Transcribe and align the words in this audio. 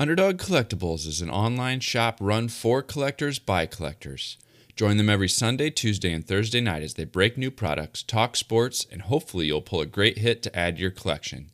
Underdog 0.00 0.38
Collectibles 0.38 1.06
is 1.06 1.20
an 1.20 1.28
online 1.28 1.80
shop 1.80 2.16
run 2.22 2.48
for 2.48 2.80
collectors 2.80 3.38
by 3.38 3.66
collectors. 3.66 4.38
Join 4.74 4.96
them 4.96 5.10
every 5.10 5.28
Sunday, 5.28 5.68
Tuesday, 5.68 6.14
and 6.14 6.26
Thursday 6.26 6.62
night 6.62 6.82
as 6.82 6.94
they 6.94 7.04
break 7.04 7.36
new 7.36 7.50
products, 7.50 8.02
talk 8.02 8.34
sports, 8.34 8.86
and 8.90 9.02
hopefully 9.02 9.44
you'll 9.44 9.60
pull 9.60 9.82
a 9.82 9.86
great 9.86 10.16
hit 10.16 10.42
to 10.44 10.58
add 10.58 10.76
to 10.76 10.80
your 10.80 10.90
collection. 10.90 11.50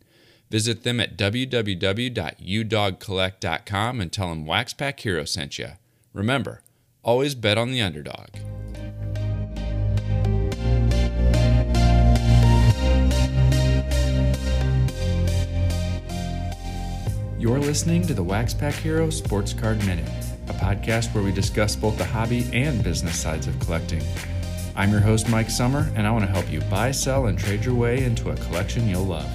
Visit 0.49 0.85
them 0.85 1.01
at 1.01 1.17
www.udogcollect.com 1.17 4.01
and 4.01 4.13
tell 4.13 4.29
them 4.29 4.47
Waxpack 4.47 5.01
Hero 5.01 5.25
sent 5.25 5.59
you. 5.59 5.71
Remember, 6.13 6.63
always 7.03 7.35
bet 7.35 7.59
on 7.59 7.73
the 7.73 7.83
underdog. 7.83 8.29
You're 17.39 17.59
listening 17.59 18.07
to 18.07 18.15
the 18.15 18.25
Waxpack 18.25 18.73
Hero 18.73 19.11
Sports 19.11 19.53
Card 19.53 19.77
Minute, 19.85 20.09
a 20.49 20.55
podcast 20.55 21.13
where 21.13 21.23
we 21.23 21.33
discuss 21.33 21.77
both 21.77 21.99
the 21.99 22.05
hobby 22.05 22.49
and 22.55 22.83
business 22.83 23.21
sides 23.21 23.47
of 23.47 23.61
collecting. 23.61 24.03
I'm 24.75 24.91
your 24.91 25.01
host, 25.01 25.29
Mike 25.29 25.51
Summer, 25.51 25.87
and 25.95 26.07
I 26.07 26.11
want 26.13 26.25
to 26.25 26.31
help 26.31 26.51
you 26.51 26.63
buy, 26.63 26.93
sell, 26.93 27.27
and 27.27 27.39
trade 27.39 27.63
your 27.63 27.75
way 27.75 28.05
into 28.05 28.31
a 28.31 28.37
collection 28.37 28.89
you'll 28.89 29.05
love. 29.05 29.29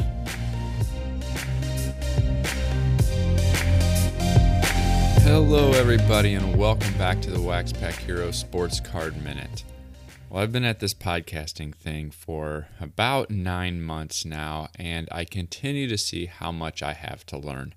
Hello, 5.22 5.72
everybody, 5.74 6.34
and 6.34 6.58
welcome 6.58 6.98
back 6.98 7.22
to 7.22 7.30
the 7.30 7.38
Waxpack 7.38 7.94
Hero 8.00 8.32
Sports 8.32 8.80
Card 8.80 9.24
Minute. 9.24 9.64
Well, 10.28 10.42
I've 10.42 10.52
been 10.52 10.64
at 10.64 10.80
this 10.80 10.96
podcasting 10.96 11.76
thing 11.76 12.10
for 12.10 12.68
about 12.80 13.30
nine 13.30 13.80
months 13.80 14.26
now, 14.26 14.70
and 14.80 15.08
I 15.12 15.24
continue 15.24 15.88
to 15.88 16.00
see 16.00 16.26
how 16.26 16.52
much 16.52 16.82
I 16.82 16.94
have 16.94 17.26
to 17.28 17.38
learn. 17.38 17.76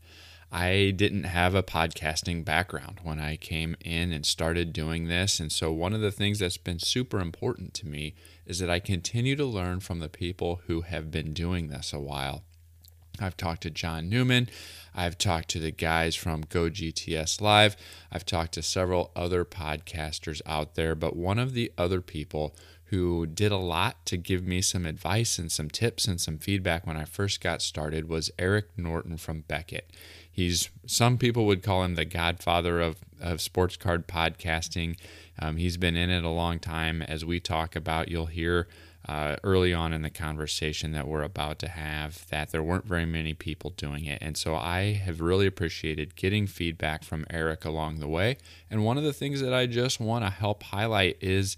I 0.52 0.92
didn't 0.94 1.24
have 1.24 1.54
a 1.54 1.62
podcasting 1.62 2.44
background 2.44 3.00
when 3.02 3.18
I 3.18 3.36
came 3.36 3.76
in 3.80 4.12
and 4.12 4.24
started 4.24 4.72
doing 4.72 5.08
this. 5.08 5.40
And 5.40 5.50
so, 5.50 5.72
one 5.72 5.92
of 5.92 6.00
the 6.00 6.12
things 6.12 6.38
that's 6.38 6.56
been 6.56 6.78
super 6.78 7.20
important 7.20 7.74
to 7.74 7.88
me 7.88 8.14
is 8.46 8.58
that 8.58 8.70
I 8.70 8.78
continue 8.78 9.36
to 9.36 9.44
learn 9.44 9.80
from 9.80 9.98
the 9.98 10.08
people 10.08 10.60
who 10.66 10.82
have 10.82 11.10
been 11.10 11.32
doing 11.32 11.68
this 11.68 11.92
a 11.92 12.00
while. 12.00 12.44
I've 13.20 13.36
talked 13.36 13.62
to 13.62 13.70
John 13.70 14.08
Newman. 14.08 14.48
I've 14.94 15.18
talked 15.18 15.48
to 15.50 15.60
the 15.60 15.70
guys 15.70 16.16
from 16.16 16.42
Go 16.48 16.68
GTS 16.68 17.40
Live. 17.40 17.76
I've 18.10 18.26
talked 18.26 18.54
to 18.54 18.62
several 18.62 19.12
other 19.14 19.44
podcasters 19.44 20.40
out 20.46 20.74
there, 20.74 20.94
but 20.94 21.16
one 21.16 21.38
of 21.38 21.54
the 21.54 21.72
other 21.78 22.00
people 22.00 22.56
who 22.86 23.26
did 23.26 23.50
a 23.50 23.56
lot 23.56 24.04
to 24.06 24.16
give 24.16 24.44
me 24.44 24.60
some 24.60 24.84
advice 24.86 25.38
and 25.38 25.50
some 25.50 25.70
tips 25.70 26.06
and 26.06 26.20
some 26.20 26.38
feedback 26.38 26.86
when 26.86 26.96
I 26.96 27.04
first 27.04 27.40
got 27.40 27.62
started 27.62 28.08
was 28.08 28.30
Eric 28.38 28.66
Norton 28.76 29.16
from 29.16 29.40
Beckett. 29.40 29.90
He's 30.34 30.68
some 30.84 31.16
people 31.16 31.46
would 31.46 31.62
call 31.62 31.84
him 31.84 31.94
the 31.94 32.04
godfather 32.04 32.80
of, 32.80 32.96
of 33.20 33.40
sports 33.40 33.76
card 33.76 34.08
podcasting. 34.08 34.96
Um, 35.38 35.58
he's 35.58 35.76
been 35.76 35.94
in 35.94 36.10
it 36.10 36.24
a 36.24 36.28
long 36.28 36.58
time. 36.58 37.02
As 37.02 37.24
we 37.24 37.38
talk 37.38 37.76
about, 37.76 38.08
you'll 38.08 38.26
hear 38.26 38.66
uh, 39.08 39.36
early 39.44 39.72
on 39.72 39.92
in 39.92 40.02
the 40.02 40.10
conversation 40.10 40.90
that 40.90 41.06
we're 41.06 41.22
about 41.22 41.60
to 41.60 41.68
have 41.68 42.26
that 42.30 42.50
there 42.50 42.64
weren't 42.64 42.86
very 42.86 43.04
many 43.04 43.32
people 43.32 43.70
doing 43.76 44.06
it. 44.06 44.18
And 44.20 44.36
so 44.36 44.56
I 44.56 44.94
have 44.94 45.20
really 45.20 45.46
appreciated 45.46 46.16
getting 46.16 46.48
feedback 46.48 47.04
from 47.04 47.26
Eric 47.30 47.64
along 47.64 48.00
the 48.00 48.08
way. 48.08 48.38
And 48.68 48.84
one 48.84 48.98
of 48.98 49.04
the 49.04 49.12
things 49.12 49.40
that 49.40 49.54
I 49.54 49.66
just 49.66 50.00
want 50.00 50.24
to 50.24 50.30
help 50.30 50.64
highlight 50.64 51.18
is 51.20 51.56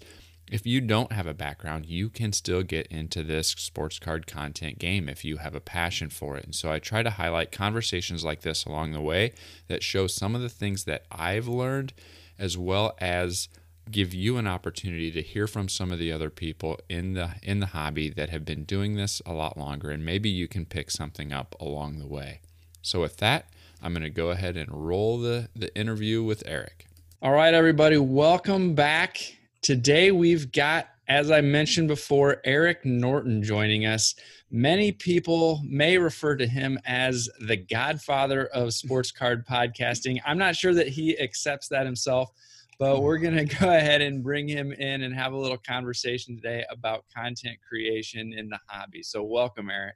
if 0.51 0.65
you 0.65 0.79
don't 0.79 1.11
have 1.11 1.27
a 1.27 1.33
background, 1.33 1.85
you 1.85 2.09
can 2.09 2.31
still 2.31 2.63
get 2.63 2.87
into 2.87 3.21
this 3.23 3.49
sports 3.49 3.99
card 3.99 4.27
content 4.27 4.79
game 4.79 5.09
if 5.09 5.25
you 5.25 5.37
have 5.37 5.55
a 5.55 5.59
passion 5.59 6.09
for 6.09 6.37
it. 6.37 6.45
And 6.45 6.55
so 6.55 6.71
I 6.71 6.79
try 6.79 7.03
to 7.03 7.09
highlight 7.09 7.51
conversations 7.51 8.23
like 8.23 8.41
this 8.41 8.65
along 8.65 8.93
the 8.93 9.01
way 9.01 9.33
that 9.67 9.83
show 9.83 10.07
some 10.07 10.35
of 10.35 10.41
the 10.41 10.49
things 10.49 10.85
that 10.85 11.05
I've 11.11 11.47
learned, 11.47 11.93
as 12.39 12.57
well 12.57 12.95
as 12.99 13.49
give 13.91 14.13
you 14.13 14.37
an 14.37 14.47
opportunity 14.47 15.11
to 15.11 15.21
hear 15.21 15.47
from 15.47 15.69
some 15.69 15.91
of 15.91 15.99
the 15.99 16.11
other 16.11 16.29
people 16.29 16.79
in 16.89 17.13
the 17.13 17.31
in 17.41 17.59
the 17.59 17.67
hobby 17.67 18.09
that 18.09 18.29
have 18.29 18.43
been 18.43 18.63
doing 18.65 18.95
this 18.95 19.21
a 19.25 19.31
lot 19.31 19.57
longer 19.57 19.89
and 19.91 20.03
maybe 20.03 20.29
you 20.29 20.45
can 20.45 20.65
pick 20.65 20.91
something 20.91 21.31
up 21.31 21.55
along 21.59 21.97
the 21.99 22.07
way. 22.07 22.41
So 22.81 23.01
with 23.01 23.17
that, 23.17 23.49
I'm 23.81 23.93
going 23.93 24.03
to 24.03 24.09
go 24.09 24.29
ahead 24.29 24.57
and 24.57 24.69
roll 24.71 25.17
the 25.17 25.49
the 25.55 25.73
interview 25.77 26.23
with 26.23 26.43
Eric. 26.45 26.87
All 27.21 27.31
right 27.31 27.53
everybody, 27.53 27.97
welcome 27.97 28.75
back 28.75 29.37
Today 29.67 30.11
we've 30.11 30.49
got, 30.53 30.87
as 31.09 31.29
I 31.29 31.41
mentioned 31.41 31.89
before, 31.89 32.37
Eric 32.45 32.85
Norton 32.85 33.43
joining 33.43 33.85
us. 33.85 34.15
Many 34.49 34.93
people 34.93 35.61
may 35.65 35.97
refer 35.97 36.37
to 36.37 36.47
him 36.47 36.79
as 36.85 37.27
the 37.45 37.57
godfather 37.57 38.45
of 38.45 38.73
sports 38.73 39.11
card 39.11 39.45
podcasting. 39.45 40.21
I'm 40.25 40.37
not 40.37 40.55
sure 40.55 40.73
that 40.73 40.87
he 40.87 41.19
accepts 41.19 41.67
that 41.67 41.85
himself, 41.85 42.31
but 42.79 42.95
hmm. 42.95 43.03
we're 43.03 43.17
going 43.17 43.35
to 43.45 43.57
go 43.57 43.67
ahead 43.67 44.01
and 44.01 44.23
bring 44.23 44.47
him 44.47 44.71
in 44.71 45.01
and 45.01 45.13
have 45.13 45.33
a 45.33 45.37
little 45.37 45.57
conversation 45.57 46.37
today 46.37 46.63
about 46.71 47.03
content 47.13 47.57
creation 47.67 48.31
in 48.31 48.47
the 48.47 48.59
hobby. 48.67 49.03
So, 49.03 49.21
welcome, 49.21 49.69
Eric. 49.69 49.95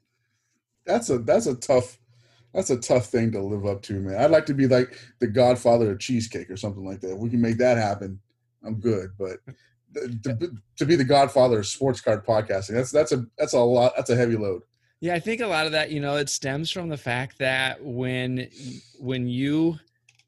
That's 0.86 1.10
a 1.10 1.20
that's 1.20 1.48
a 1.48 1.56
tough 1.56 1.98
that's 2.54 2.72
a 2.72 2.78
tough 2.78 3.06
thing 3.06 3.31
to 3.31 3.42
live 3.42 3.66
up 3.66 3.81
to, 3.84 3.94
man. 3.94 4.22
I'd 4.22 4.31
like 4.31 4.48
to 4.48 4.54
be 4.54 4.68
like 4.68 5.00
the 5.20 5.28
godfather 5.28 5.92
of 5.92 6.00
cheesecake 6.00 6.50
or 6.50 6.58
something 6.58 6.84
like 6.84 7.00
that. 7.00 7.16
We 7.16 7.30
can 7.30 7.40
make 7.40 7.58
that 7.60 7.78
happen, 7.78 8.20
I'm 8.64 8.80
good. 8.80 9.10
But 9.18 9.40
to, 10.24 10.52
to 10.78 10.86
be 10.86 10.96
the 10.96 11.04
godfather 11.04 11.60
of 11.60 11.68
sports 11.68 12.02
card 12.02 12.26
podcasting, 12.26 12.74
that's 12.74 12.92
that's 12.92 13.12
a 13.12 13.26
that's 13.38 13.54
a 13.54 13.60
lot. 13.60 13.94
That's 13.96 14.10
a 14.10 14.16
heavy 14.16 14.38
load. 14.38 14.62
Yeah, 15.02 15.16
I 15.16 15.20
think 15.20 15.42
a 15.42 15.48
lot 15.48 15.66
of 15.66 15.72
that, 15.72 15.92
you 15.92 16.00
know, 16.00 16.18
it 16.18 16.30
stems 16.30 16.70
from 16.70 16.88
the 16.88 16.98
fact 16.98 17.40
that 17.40 17.84
when 17.84 18.48
when 19.00 19.28
you 19.28 19.80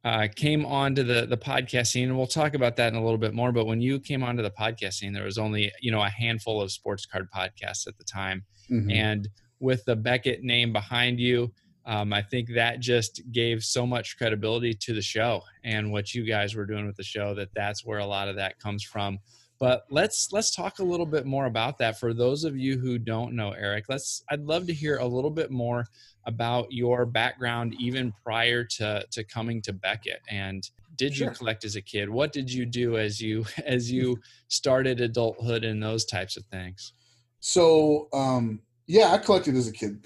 uh, 0.03 0.27
came 0.35 0.65
onto 0.65 1.03
the 1.03 1.25
the 1.27 1.37
podcast 1.37 1.87
scene, 1.87 2.09
and 2.09 2.17
we'll 2.17 2.27
talk 2.27 2.55
about 2.55 2.75
that 2.77 2.91
in 2.91 2.97
a 2.97 3.03
little 3.03 3.19
bit 3.19 3.33
more. 3.33 3.51
But 3.51 3.65
when 3.65 3.81
you 3.81 3.99
came 3.99 4.23
onto 4.23 4.41
the 4.41 4.51
podcast 4.51 4.93
scene, 4.93 5.13
there 5.13 5.25
was 5.25 5.37
only 5.37 5.71
you 5.81 5.91
know 5.91 6.01
a 6.01 6.09
handful 6.09 6.61
of 6.61 6.71
sports 6.71 7.05
card 7.05 7.27
podcasts 7.33 7.87
at 7.87 7.97
the 7.97 8.03
time, 8.03 8.43
mm-hmm. 8.69 8.89
and 8.89 9.29
with 9.59 9.85
the 9.85 9.95
Beckett 9.95 10.43
name 10.43 10.73
behind 10.73 11.19
you, 11.19 11.53
um, 11.85 12.13
I 12.13 12.21
think 12.21 12.49
that 12.53 12.79
just 12.79 13.21
gave 13.31 13.63
so 13.63 13.85
much 13.85 14.17
credibility 14.17 14.73
to 14.73 14.93
the 14.93 15.01
show 15.01 15.41
and 15.63 15.91
what 15.91 16.13
you 16.13 16.23
guys 16.23 16.55
were 16.55 16.65
doing 16.65 16.85
with 16.85 16.95
the 16.95 17.03
show 17.03 17.33
that 17.35 17.53
that's 17.53 17.85
where 17.85 17.99
a 17.99 18.05
lot 18.05 18.29
of 18.29 18.37
that 18.37 18.59
comes 18.59 18.83
from. 18.83 19.19
But 19.59 19.83
let's 19.89 20.29
let's 20.31 20.53
talk 20.53 20.79
a 20.79 20.83
little 20.83 21.05
bit 21.05 21.25
more 21.25 21.45
about 21.45 21.77
that 21.77 21.99
for 21.99 22.13
those 22.13 22.43
of 22.43 22.57
you 22.57 22.77
who 22.77 22.97
don't 22.97 23.33
know 23.33 23.51
Eric. 23.51 23.85
Let's 23.87 24.23
I'd 24.29 24.41
love 24.41 24.67
to 24.67 24.73
hear 24.73 24.97
a 24.97 25.05
little 25.05 25.29
bit 25.29 25.51
more 25.51 25.85
about 26.25 26.67
your 26.71 27.05
background 27.05 27.75
even 27.79 28.13
prior 28.23 28.63
to 28.63 29.05
to 29.11 29.23
coming 29.23 29.61
to 29.63 29.73
Beckett 29.73 30.21
and 30.29 30.69
did 30.95 31.15
sure. 31.15 31.29
you 31.29 31.33
collect 31.33 31.65
as 31.65 31.75
a 31.75 31.81
kid? 31.81 32.09
What 32.09 32.31
did 32.33 32.51
you 32.51 32.65
do 32.65 32.97
as 32.97 33.21
you 33.21 33.45
as 33.65 33.91
you 33.91 34.19
started 34.47 35.01
adulthood 35.01 35.63
and 35.63 35.81
those 35.81 36.05
types 36.05 36.35
of 36.35 36.45
things? 36.45 36.93
So 37.39 38.09
um 38.11 38.59
yeah, 38.87 39.13
I 39.13 39.17
collected 39.17 39.55
as 39.55 39.67
a 39.67 39.71
kid. 39.71 40.05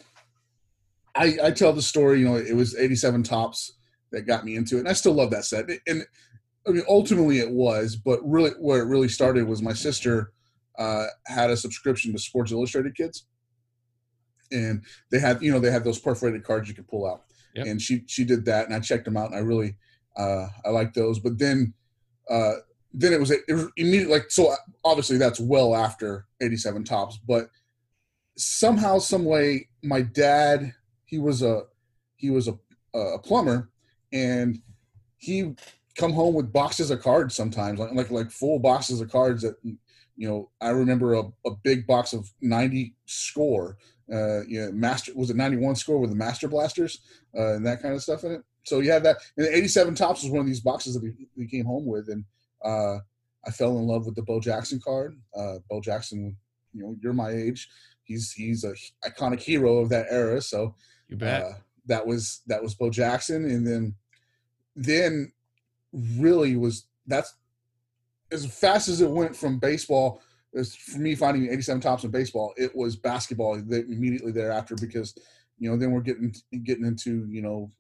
I, 1.17 1.37
I 1.43 1.51
tell 1.51 1.73
the 1.73 1.81
story, 1.81 2.19
you 2.19 2.25
know, 2.25 2.35
it 2.35 2.55
was 2.55 2.75
87 2.75 3.23
Topps 3.23 3.73
that 4.11 4.21
got 4.23 4.45
me 4.45 4.55
into 4.55 4.77
it. 4.77 4.81
And 4.81 4.89
I 4.89 4.93
still 4.93 5.13
love 5.13 5.31
that 5.31 5.45
set. 5.45 5.65
And 5.87 6.05
I 6.67 6.71
mean, 6.71 6.83
ultimately 6.87 7.39
it 7.39 7.49
was, 7.49 7.95
but 7.95 8.19
really 8.23 8.51
where 8.59 8.81
it 8.81 8.87
really 8.87 9.07
started 9.07 9.47
was 9.47 9.61
my 9.61 9.73
sister 9.73 10.31
uh, 10.77 11.07
had 11.25 11.49
a 11.49 11.57
subscription 11.57 12.11
to 12.13 12.19
Sports 12.19 12.51
Illustrated 12.51 12.95
Kids. 12.95 13.25
And 14.51 14.83
they 15.11 15.19
had, 15.19 15.41
you 15.41 15.51
know, 15.51 15.59
they 15.59 15.71
had 15.71 15.83
those 15.83 15.99
perforated 15.99 16.43
cards 16.43 16.69
you 16.69 16.75
could 16.75 16.87
pull 16.87 17.09
out. 17.09 17.23
Yep. 17.55 17.65
And 17.65 17.81
she 17.81 18.03
she 18.05 18.23
did 18.23 18.45
that, 18.45 18.67
and 18.67 18.75
I 18.75 18.79
checked 18.79 19.05
them 19.05 19.17
out, 19.17 19.31
and 19.31 19.35
I 19.35 19.39
really 19.39 19.75
uh, 20.15 20.45
I 20.63 20.69
like 20.69 20.93
those. 20.93 21.17
But 21.19 21.39
then 21.39 21.73
uh, 22.29 22.53
then 22.93 23.13
it 23.13 23.19
was, 23.19 23.31
it 23.31 23.41
was 23.49 23.67
immediately 23.77 24.13
like 24.13 24.29
so. 24.29 24.53
Obviously, 24.85 25.17
that's 25.17 25.39
well 25.39 25.75
after 25.75 26.25
'87 26.39 26.83
Topps, 26.83 27.17
but 27.17 27.49
somehow, 28.37 28.99
some 28.99 29.25
way, 29.25 29.67
my 29.83 30.01
dad 30.01 30.73
he 31.07 31.17
was 31.17 31.41
a 31.41 31.63
he 32.17 32.29
was 32.29 32.47
a, 32.47 32.57
a 32.97 33.17
plumber, 33.19 33.71
and 34.13 34.61
he 35.17 35.55
come 35.97 36.13
home 36.13 36.35
with 36.35 36.53
boxes 36.53 36.91
of 36.91 37.01
cards 37.01 37.35
sometimes, 37.35 37.79
like 37.79 37.93
like, 37.93 38.11
like 38.11 38.29
full 38.29 38.59
boxes 38.59 39.01
of 39.01 39.11
cards 39.11 39.41
that 39.41 39.55
you 39.63 40.27
know. 40.27 40.51
I 40.61 40.69
remember 40.69 41.15
a, 41.15 41.23
a 41.45 41.51
big 41.63 41.87
box 41.87 42.13
of 42.13 42.31
ninety 42.41 42.95
score. 43.05 43.77
Uh, 44.13 44.41
master 44.71 45.11
was 45.15 45.29
it 45.29 45.35
ninety 45.35 45.57
one 45.57 45.75
score 45.75 45.99
with 45.99 46.11
the 46.11 46.15
master 46.15 46.47
blasters 46.47 46.99
uh, 47.37 47.55
and 47.55 47.65
that 47.65 47.81
kind 47.81 47.93
of 47.93 48.01
stuff 48.01 48.23
in 48.23 48.31
it. 48.33 48.41
So 48.63 48.79
you 48.79 48.91
have 48.91 49.03
that. 49.03 49.17
And 49.37 49.47
the 49.47 49.55
eighty 49.57 49.67
seven 49.67 49.95
Topps 49.95 50.23
was 50.23 50.31
one 50.31 50.41
of 50.41 50.47
these 50.47 50.61
boxes 50.61 50.93
that 50.93 51.13
we 51.35 51.47
came 51.47 51.65
home 51.65 51.85
with, 51.85 52.09
and 52.09 52.25
uh, 52.63 52.97
I 53.45 53.51
fell 53.51 53.77
in 53.77 53.87
love 53.87 54.05
with 54.05 54.15
the 54.15 54.23
Bo 54.23 54.39
Jackson 54.39 54.79
card. 54.83 55.17
Uh, 55.35 55.59
Bo 55.69 55.81
Jackson, 55.81 56.35
you 56.73 56.83
know, 56.83 56.95
you're 57.01 57.13
my 57.13 57.31
age. 57.31 57.69
He's 58.03 58.31
he's 58.31 58.63
a 58.63 58.73
iconic 59.07 59.41
hero 59.41 59.77
of 59.79 59.89
that 59.89 60.07
era. 60.09 60.41
So 60.41 60.75
you 61.07 61.17
bet. 61.17 61.43
Uh, 61.43 61.53
that 61.85 62.05
was 62.05 62.41
that 62.47 62.61
was 62.61 62.75
Bo 62.75 62.89
Jackson, 62.89 63.45
and 63.45 63.65
then 63.65 63.95
then 64.75 65.31
really 65.93 66.55
was 66.55 66.87
that's 67.05 67.33
as 68.31 68.45
fast 68.45 68.89
as 68.89 69.01
it 69.01 69.09
went 69.09 69.35
from 69.35 69.59
baseball. 69.59 70.21
As 70.55 70.75
for 70.75 70.99
me 70.99 71.13
finding 71.13 71.51
87 71.51 71.81
Topps 71.81 72.03
in 72.03 72.11
baseball, 72.11 72.53
it 72.57 72.75
was 72.75 72.95
basketball 72.95 73.55
immediately 73.55 74.31
thereafter 74.31 74.75
because 74.75 75.13
you 75.59 75.69
know 75.69 75.77
then 75.77 75.91
we're 75.91 76.01
getting 76.01 76.33
getting 76.63 76.85
into 76.85 77.27
you 77.29 77.41
know 77.41 77.71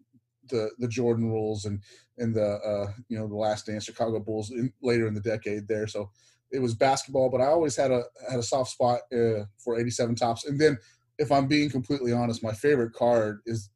the 0.49 0.69
the 0.79 0.87
Jordan 0.87 1.29
rules 1.29 1.65
and 1.65 1.81
and 2.17 2.35
the 2.35 2.57
uh, 2.57 2.91
you 3.09 3.17
know 3.17 3.27
the 3.27 3.35
Last 3.35 3.65
Dance 3.65 3.85
Chicago 3.85 4.19
Bulls 4.19 4.51
in, 4.51 4.71
later 4.81 5.07
in 5.07 5.13
the 5.13 5.21
decade 5.21 5.67
there. 5.67 5.87
So 5.87 6.09
it 6.51 6.59
was 6.59 6.73
basketball, 6.73 7.29
but 7.29 7.41
I 7.41 7.47
always 7.47 7.75
had 7.75 7.91
a 7.91 8.03
had 8.29 8.39
a 8.39 8.43
soft 8.43 8.71
spot 8.71 9.01
uh, 9.13 9.45
for 9.57 9.79
87 9.79 10.15
Topps, 10.15 10.45
And 10.45 10.59
then, 10.59 10.77
if 11.17 11.31
I'm 11.31 11.47
being 11.47 11.69
completely 11.69 12.13
honest, 12.13 12.43
my 12.43 12.53
favorite 12.53 12.93
card 12.93 13.41
is 13.45 13.69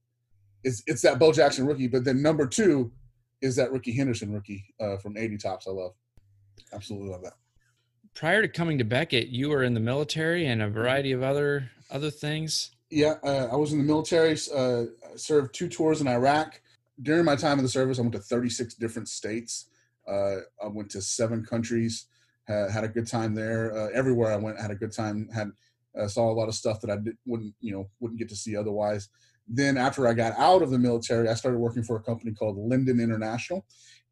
is 0.64 0.84
it's 0.86 1.02
that 1.02 1.20
Bo 1.20 1.32
Jackson 1.32 1.66
rookie. 1.66 1.88
But 1.88 2.04
then 2.04 2.22
number 2.22 2.46
two 2.46 2.92
is 3.42 3.56
that 3.56 3.72
Rickey 3.72 3.92
Henderson 3.92 4.32
rookie 4.32 4.64
uh, 4.80 4.98
from 4.98 5.18
80 5.18 5.38
Topps. 5.38 5.68
I 5.68 5.72
love, 5.72 5.94
absolutely 6.72 7.10
love 7.10 7.24
that. 7.24 7.34
Prior 8.14 8.42
to 8.42 8.48
coming 8.48 8.78
to 8.78 8.84
Beckett, 8.84 9.30
you 9.30 9.50
were 9.50 9.64
in 9.64 9.74
the 9.74 9.80
military 9.80 10.46
and 10.46 10.62
a 10.62 10.70
variety 10.70 11.12
of 11.12 11.24
other 11.24 11.72
other 11.90 12.12
things. 12.12 12.72
Yeah, 12.90 13.16
uh, 13.24 13.48
I 13.52 13.56
was 13.56 13.72
in 13.72 13.78
the 13.80 13.86
military. 13.86 14.38
Uh, 14.54 14.86
served 15.16 15.56
two 15.56 15.70
tours 15.70 16.02
in 16.02 16.08
Iraq. 16.08 16.62
During 17.02 17.26
my 17.26 17.36
time 17.36 17.58
in 17.58 17.64
the 17.64 17.70
service, 17.70 17.98
I 17.98 18.02
went 18.02 18.14
to 18.14 18.20
36 18.20 18.76
different 18.76 19.08
states. 19.08 19.68
Uh, 20.08 20.38
I 20.62 20.68
went 20.68 20.92
to 20.92 21.02
seven 21.02 21.44
countries. 21.44 22.06
had 22.48 22.84
a 22.84 22.90
good 22.90 23.08
time 23.08 23.34
there. 23.34 23.74
Uh, 23.76 23.88
everywhere 23.94 24.32
I 24.32 24.36
went, 24.36 24.60
had 24.60 24.72
a 24.72 24.76
good 24.76 24.92
time. 24.92 25.30
Had 25.34 25.52
uh, 26.00 26.08
saw 26.08 26.32
a 26.32 26.34
lot 26.34 26.48
of 26.48 26.56
stuff 26.56 26.82
that 26.82 26.90
I 26.90 26.98
did, 26.98 27.18
wouldn't 27.26 27.54
you 27.60 27.74
know 27.74 27.90
wouldn't 28.00 28.20
get 28.20 28.30
to 28.30 28.36
see 28.36 28.56
otherwise. 28.56 29.10
Then 29.48 29.78
after 29.78 30.08
I 30.08 30.14
got 30.14 30.38
out 30.38 30.62
of 30.62 30.70
the 30.70 30.80
military, 30.80 31.28
I 31.28 31.34
started 31.34 31.58
working 31.58 31.84
for 31.84 31.98
a 31.98 32.04
company 32.04 32.32
called 32.32 32.58
Lynden 32.58 33.02
International, 33.02 33.66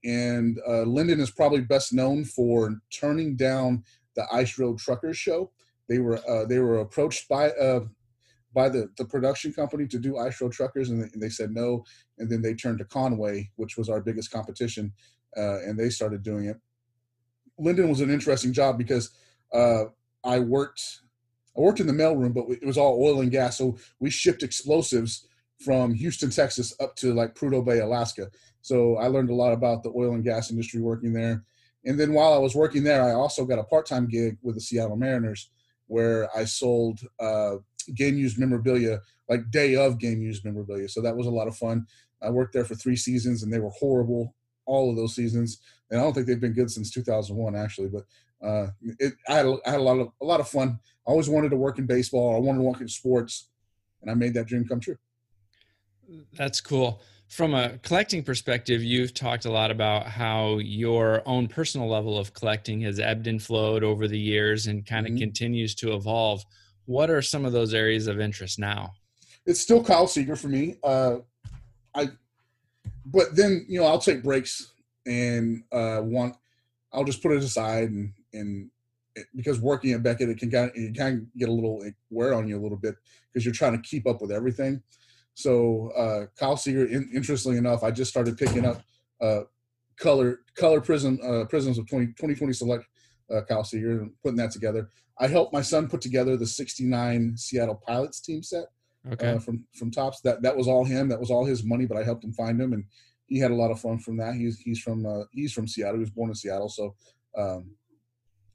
and 0.03 0.57
uh, 0.67 0.85
Lynden 0.85 1.19
is 1.19 1.31
probably 1.31 1.61
best 1.61 1.93
known 1.93 2.25
for 2.25 2.75
turning 2.91 3.35
down 3.35 3.83
the 4.15 4.25
Ice 4.31 4.57
Road 4.57 4.79
Truckers 4.79 5.17
show. 5.17 5.51
They 5.87 5.99
were 5.99 6.19
they 6.47 6.59
were 6.59 6.79
approached 6.79 7.27
by 7.29 7.49
uh, 7.51 7.81
by 8.53 8.69
the, 8.69 8.89
the 8.97 9.05
production 9.05 9.53
company 9.53 9.87
to 9.87 9.99
do 9.99 10.17
Ice 10.17 10.39
Road 10.41 10.51
Truckers, 10.51 10.89
and 10.89 11.01
they, 11.01 11.09
and 11.13 11.21
they, 11.21 11.29
said 11.29 11.51
no. 11.51 11.83
And 12.17 12.29
then 12.29 12.41
they 12.41 12.53
turned 12.53 12.79
to 12.79 12.85
Conway, 12.85 13.51
which 13.57 13.77
was 13.77 13.89
our 13.89 14.01
biggest 14.01 14.31
competition, 14.31 14.91
uh, 15.37 15.59
and 15.59 15.77
they 15.77 15.89
started 15.89 16.23
doing 16.23 16.45
it. 16.45 16.57
Lynden 17.59 17.89
was 17.89 18.01
an 18.01 18.09
interesting 18.09 18.53
job 18.53 18.77
because 18.77 19.11
uh, 19.53 19.85
I 20.23 20.39
worked 20.39 20.81
I 21.59 21.61
worked 21.61 21.81
in 21.81 21.87
the 21.87 21.93
mailroom, 21.93 22.33
but 22.33 22.45
it 22.49 22.65
was 22.65 22.77
all 22.77 23.03
oil 23.03 23.19
and 23.19 23.29
gas. 23.29 23.57
So 23.57 23.77
we 23.99 24.09
shipped 24.09 24.43
explosives 24.43 25.27
from 25.59 25.93
Houston, 25.93 26.29
Texas, 26.29 26.73
up 26.79 26.95
to 26.97 27.13
like 27.13 27.35
Prudhoe 27.35 27.65
Bay, 27.65 27.79
Alaska. 27.79 28.31
So 28.61 28.95
I 28.95 29.07
learned 29.07 29.29
a 29.29 29.35
lot 29.35 29.51
about 29.51 29.83
the 29.83 29.91
oil 29.93 30.13
and 30.13 30.23
gas 30.23 30.51
industry 30.51 30.79
working 30.79 31.11
there. 31.11 31.43
And 31.85 31.99
then 31.99 32.13
while 32.13 32.33
I 32.33 32.37
was 32.37 32.55
working 32.55 32.83
there, 32.83 33.03
I 33.03 33.11
also 33.11 33.43
got 33.43 33.59
a 33.59 33.63
part-time 33.63 34.07
gig 34.07 34.37
with 34.41 34.55
the 34.55 34.61
Seattle 34.61 34.95
Mariners, 34.95 35.49
where 35.87 36.29
I 36.35 36.45
sold 36.45 37.01
uh, 37.19 37.55
game 37.93 38.17
used 38.17 38.39
memorabilia, 38.39 39.01
like 39.27 39.51
day 39.51 39.75
of 39.75 39.97
game 39.97 40.21
used 40.21 40.45
memorabilia. 40.45 40.87
So 40.87 41.01
that 41.01 41.17
was 41.17 41.27
a 41.27 41.31
lot 41.31 41.47
of 41.49 41.57
fun. 41.57 41.87
I 42.21 42.29
worked 42.29 42.53
there 42.53 42.65
for 42.65 42.75
three 42.75 42.95
seasons 42.95 43.43
and 43.43 43.51
they 43.51 43.59
were 43.59 43.71
horrible 43.71 44.33
all 44.65 44.89
of 44.89 44.95
those 44.95 45.15
seasons. 45.15 45.59
And 45.89 45.99
I 45.99 46.03
don't 46.03 46.13
think 46.13 46.27
they've 46.27 46.39
been 46.39 46.53
good 46.53 46.71
since 46.71 46.91
2001 46.91 47.55
actually, 47.55 47.89
but 47.89 48.03
uh, 48.43 48.67
it, 48.99 49.13
I, 49.27 49.33
had 49.33 49.45
a, 49.45 49.57
I 49.65 49.71
had 49.71 49.79
a 49.79 49.83
lot 49.83 49.99
of 49.99 50.09
a 50.21 50.25
lot 50.25 50.39
of 50.39 50.47
fun. 50.47 50.79
I 51.07 51.11
always 51.11 51.29
wanted 51.29 51.49
to 51.49 51.57
work 51.57 51.77
in 51.77 51.85
baseball. 51.85 52.35
I 52.35 52.39
wanted 52.39 52.59
to 52.59 52.63
work 52.63 52.81
in 52.81 52.87
sports, 52.87 53.49
and 54.01 54.09
I 54.09 54.13
made 54.13 54.33
that 54.35 54.47
dream 54.47 54.67
come 54.67 54.79
true. 54.79 54.97
That's 56.37 56.61
cool. 56.61 57.01
From 57.27 57.53
a 57.53 57.77
collecting 57.79 58.23
perspective, 58.23 58.81
you've 58.81 59.13
talked 59.13 59.45
a 59.45 59.51
lot 59.51 59.69
about 59.69 60.07
how 60.07 60.57
your 60.57 61.21
own 61.27 61.47
personal 61.47 61.87
level 61.87 62.17
of 62.17 62.33
collecting 62.33 62.81
has 62.81 62.99
ebbed 62.99 63.27
and 63.27 63.41
flowed 63.41 63.83
over 63.83 64.07
the 64.07 64.17
years 64.17 64.65
and 64.65 64.83
kind 64.85 65.05
of 65.05 65.11
mm-hmm. 65.11 65.19
continues 65.19 65.75
to 65.75 65.93
evolve 65.93 66.43
what 66.89 67.11
are 67.11 67.21
some 67.21 67.45
of 67.45 67.53
those 67.53 67.75
areas 67.75 68.07
of 68.07 68.19
interest 68.19 68.57
now? 68.57 68.93
It's 69.45 69.59
still 69.59 69.83
Kyle 69.83 70.07
Seager 70.07 70.35
for 70.35 70.47
me. 70.47 70.77
Uh, 70.83 71.17
I, 71.93 72.09
but 73.05 73.35
then 73.35 73.63
you 73.69 73.79
know 73.79 73.85
I'll 73.85 73.99
take 73.99 74.23
breaks 74.23 74.71
and 75.05 75.63
uh, 75.71 76.01
want 76.03 76.35
I'll 76.91 77.03
just 77.03 77.21
put 77.21 77.31
it 77.31 77.43
aside 77.43 77.91
and 77.91 78.11
and 78.33 78.69
it, 79.15 79.27
because 79.35 79.59
working 79.59 79.91
at 79.93 80.03
Beckett 80.03 80.29
it 80.29 80.37
can 80.37 80.51
kind 80.51 80.69
of, 80.69 80.75
it 80.75 80.95
can 80.95 81.27
get 81.37 81.49
a 81.49 81.51
little 81.51 81.83
wear 82.09 82.33
on 82.33 82.47
you 82.47 82.59
a 82.59 82.61
little 82.61 82.77
bit 82.77 82.95
because 83.31 83.45
you're 83.45 83.53
trying 83.53 83.79
to 83.79 83.87
keep 83.87 84.07
up 84.07 84.21
with 84.21 84.31
everything. 84.31 84.81
So 85.33 85.91
uh, 85.91 86.25
Kyle 86.37 86.57
Seager, 86.57 86.85
in, 86.85 87.09
interestingly 87.13 87.57
enough, 87.57 87.83
I 87.83 87.91
just 87.91 88.11
started 88.11 88.37
picking 88.37 88.65
up 88.65 88.81
uh, 89.21 89.41
color 89.97 90.41
color 90.55 90.81
prism 90.81 91.19
uh, 91.23 91.45
prisms 91.45 91.77
of 91.77 91.87
20, 91.89 92.07
2020 92.07 92.53
select 92.53 92.85
uh, 93.33 93.41
Kyle 93.47 93.63
Seager 93.63 93.91
and 93.91 94.11
putting 94.23 94.37
that 94.37 94.51
together. 94.51 94.89
I 95.19 95.27
helped 95.27 95.53
my 95.53 95.61
son 95.61 95.87
put 95.87 96.01
together 96.01 96.37
the 96.37 96.45
'69 96.45 97.37
Seattle 97.37 97.81
Pilots 97.85 98.21
team 98.21 98.41
set 98.41 98.65
okay. 99.11 99.33
uh, 99.33 99.39
from 99.39 99.65
from 99.75 99.91
Topps. 99.91 100.21
That 100.21 100.41
that 100.41 100.55
was 100.55 100.67
all 100.67 100.85
him. 100.85 101.09
That 101.09 101.19
was 101.19 101.31
all 101.31 101.45
his 101.45 101.63
money, 101.63 101.85
but 101.85 101.97
I 101.97 102.03
helped 102.03 102.23
him 102.23 102.33
find 102.33 102.59
him, 102.59 102.73
and 102.73 102.85
he 103.27 103.39
had 103.39 103.51
a 103.51 103.55
lot 103.55 103.71
of 103.71 103.79
fun 103.79 103.99
from 103.99 104.17
that. 104.17 104.35
He's 104.35 104.59
he's 104.59 104.79
from 104.79 105.05
uh, 105.05 105.23
he's 105.31 105.53
from 105.53 105.67
Seattle. 105.67 105.95
He 105.95 106.01
was 106.01 106.09
born 106.09 106.29
in 106.29 106.35
Seattle, 106.35 106.69
so 106.69 106.95
um, 107.37 107.71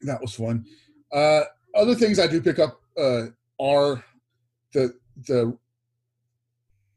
that 0.08 0.20
was 0.20 0.34
fun. 0.34 0.64
Uh, 1.12 1.42
other 1.74 1.94
things 1.94 2.18
I 2.18 2.26
do 2.26 2.40
pick 2.40 2.58
up 2.58 2.80
uh, 2.98 3.26
are 3.60 4.04
the 4.72 4.94
the 5.26 5.56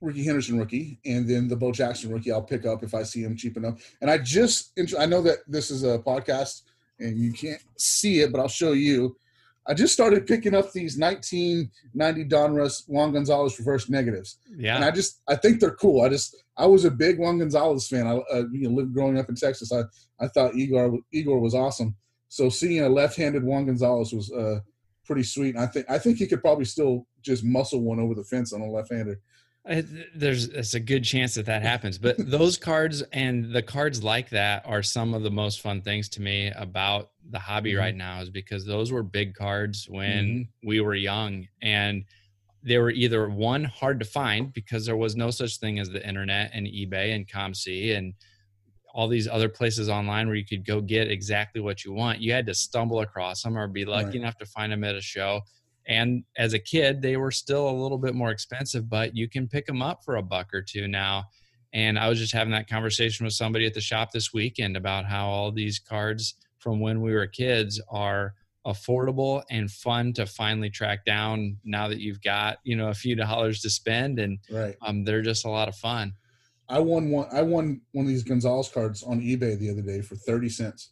Rickey 0.02 0.24
Henderson 0.24 0.60
rookie, 0.60 1.00
and 1.06 1.28
then 1.28 1.48
the 1.48 1.56
Bo 1.56 1.72
Jackson 1.72 2.12
rookie. 2.12 2.32
I'll 2.32 2.42
pick 2.42 2.66
up 2.66 2.84
if 2.84 2.94
I 2.94 3.04
see 3.04 3.24
him 3.24 3.36
cheap 3.36 3.58
enough. 3.58 3.96
And 4.02 4.12
I 4.12 4.18
just 4.20 4.74
I 4.98 5.06
know 5.06 5.22
that 5.24 5.40
this 5.48 5.72
is 5.72 5.84
a 5.84 6.00
podcast 6.00 6.62
and 7.00 7.18
you 7.18 7.32
can't 7.32 7.62
see 7.78 8.22
it, 8.22 8.32
but 8.32 8.40
I'll 8.40 8.48
show 8.48 8.72
you. 8.72 9.18
I 9.70 9.74
just 9.74 9.94
started 9.94 10.26
picking 10.26 10.56
up 10.56 10.72
these 10.72 10.98
1990 10.98 12.26
Donruss 12.26 12.88
Juan 12.88 13.12
Gonzalez 13.12 13.60
reverse 13.60 13.90
negatives. 13.90 14.40
Yeah. 14.56 14.78
And 14.78 14.86
I 14.86 14.92
just, 14.92 15.22
I 15.28 15.36
think 15.36 15.60
they're 15.60 15.76
cool. 15.76 16.04
I 16.04 16.10
just, 16.10 16.38
I 16.56 16.66
was 16.66 16.86
a 16.86 16.92
big 16.92 17.20
Juan 17.20 17.40
Gonzalez 17.40 17.88
fan. 17.88 18.08
I 18.08 18.16
uh, 18.34 18.44
you 18.52 18.70
know, 18.70 18.76
lived 18.76 18.94
growing 18.94 19.20
up 19.20 19.28
in 19.28 19.36
Texas. 19.36 19.74
I, 19.74 19.82
I 20.24 20.30
thought 20.30 20.56
Igor, 20.56 20.98
Igor 21.12 21.40
was 21.40 21.54
awesome. 21.54 21.96
So 22.30 22.50
seeing 22.50 22.84
a 22.84 22.90
left-handed 22.90 23.44
Juan 23.44 23.66
Gonzalez 23.66 24.14
was 24.14 24.32
uh, 24.32 24.60
pretty 25.06 25.24
sweet. 25.24 25.56
And 25.56 25.64
I 25.64 25.68
think, 25.68 25.90
I 25.90 25.98
think 25.98 26.18
he 26.18 26.28
could 26.28 26.42
probably 26.42 26.66
still 26.66 27.08
just 27.22 27.44
muscle 27.44 27.82
one 27.82 28.00
over 28.00 28.14
the 28.14 28.24
fence 28.24 28.54
on 28.54 28.62
a 28.62 28.70
left-hander 28.70 29.20
there's 30.16 30.46
it's 30.48 30.74
a 30.74 30.80
good 30.80 31.04
chance 31.04 31.36
that 31.36 31.46
that 31.46 31.62
happens 31.62 31.98
but 31.98 32.16
those 32.30 32.58
cards 32.58 33.02
and 33.12 33.54
the 33.54 33.62
cards 33.62 34.04
like 34.04 34.30
that 34.30 34.64
are 34.66 34.82
some 34.82 35.14
of 35.14 35.24
the 35.24 35.32
most 35.32 35.62
fun 35.62 35.82
things 35.82 36.08
to 36.08 36.22
me 36.22 36.52
about 36.56 37.12
the 37.32 37.40
hobby 37.40 37.72
mm-hmm. 37.72 37.80
right 37.80 37.96
now 37.96 38.22
is 38.22 38.30
because 38.30 38.66
those 38.66 38.92
were 38.92 39.04
big 39.04 39.34
cards 39.36 39.88
when 39.90 40.26
mm-hmm. 40.26 40.68
we 40.68 40.80
were 40.80 40.96
young 40.96 41.48
and 41.62 42.06
they 42.64 42.78
were 42.78 42.92
either 42.92 43.30
one 43.30 43.64
hard 43.64 44.00
to 44.00 44.06
find 44.06 44.54
because 44.54 44.86
there 44.86 44.98
was 44.98 45.16
no 45.16 45.30
such 45.30 45.58
thing 45.58 45.80
as 45.80 45.90
the 45.90 46.06
internet 46.08 46.50
and 46.54 46.66
ebay 46.66 47.14
and 47.14 47.28
comc 47.28 47.98
and 47.98 48.14
all 48.98 49.08
these 49.08 49.28
other 49.28 49.48
places 49.48 49.90
online 49.90 50.26
where 50.26 50.36
you 50.36 50.44
could 50.44 50.66
go 50.66 50.82
get 50.82 51.12
exactly 51.12 51.62
what 51.62 51.86
you 51.86 51.94
want. 51.94 52.20
You 52.20 52.34
had 52.34 52.48
to 52.48 52.56
stumble 52.56 53.02
across 53.02 53.44
them 53.44 53.56
or 53.56 53.68
be 53.68 53.86
lucky 53.86 54.06
right. 54.06 54.16
enough 54.16 54.40
to 54.40 54.46
find 54.48 54.72
them 54.72 54.84
at 54.84 54.96
a 54.96 55.02
show. 55.02 55.42
And 55.86 56.24
as 56.36 56.54
a 56.54 56.60
kid 56.60 57.04
they 57.04 57.16
were 57.16 57.30
still 57.30 57.70
a 57.70 57.80
little 57.80 58.00
bit 58.00 58.16
more 58.16 58.32
expensive 58.32 58.90
but 58.90 59.16
you 59.16 59.30
can 59.30 59.48
pick 59.48 59.68
them 59.68 59.84
up 59.84 60.04
for 60.04 60.16
a 60.16 60.24
buck 60.24 60.52
or 60.52 60.64
two 60.64 60.88
now. 60.88 61.26
And 61.74 62.00
i 62.00 62.10
was 62.10 62.18
just 62.18 62.34
having 62.34 62.54
that 62.54 62.68
conversation 62.68 63.24
with 63.24 63.34
somebody 63.34 63.68
at 63.68 63.76
the 63.76 63.82
shop 63.82 64.12
this 64.12 64.34
weekend 64.34 64.76
about 64.76 65.06
how 65.06 65.28
all 65.28 65.52
these 65.52 65.78
cards 65.78 66.34
from 66.58 66.80
when 66.80 67.02
we 67.02 67.14
were 67.14 67.28
kids 67.28 67.80
are 67.90 68.34
affordable 68.66 69.44
and 69.52 69.70
fun 69.70 70.12
to 70.14 70.26
finally 70.26 70.72
track 70.72 71.06
down 71.06 71.58
now 71.64 71.88
that 71.88 72.00
you've 72.00 72.22
got 72.22 72.58
you 72.64 72.76
know 72.76 72.90
a 72.90 72.96
few 72.96 73.16
dollars 73.16 73.62
to 73.62 73.70
spend. 73.70 74.18
And 74.18 74.40
right. 74.52 74.76
um, 74.82 75.04
they're 75.04 75.22
just 75.22 75.46
a 75.46 75.50
lot 75.50 75.68
of 75.68 75.76
fun 75.76 76.14
i 76.70 76.80
won 76.80 77.10
one 77.10 77.28
i 77.32 77.42
won 77.42 77.82
one 77.92 78.06
of 78.06 78.10
these 78.10 78.24
gonzalez 78.24 78.70
cards 78.70 79.04
on 79.04 79.22
ebay 79.22 79.58
the 79.58 79.70
other 79.70 79.82
day 79.82 80.02
for 80.02 80.16
30 80.16 80.50
cents 80.50 80.92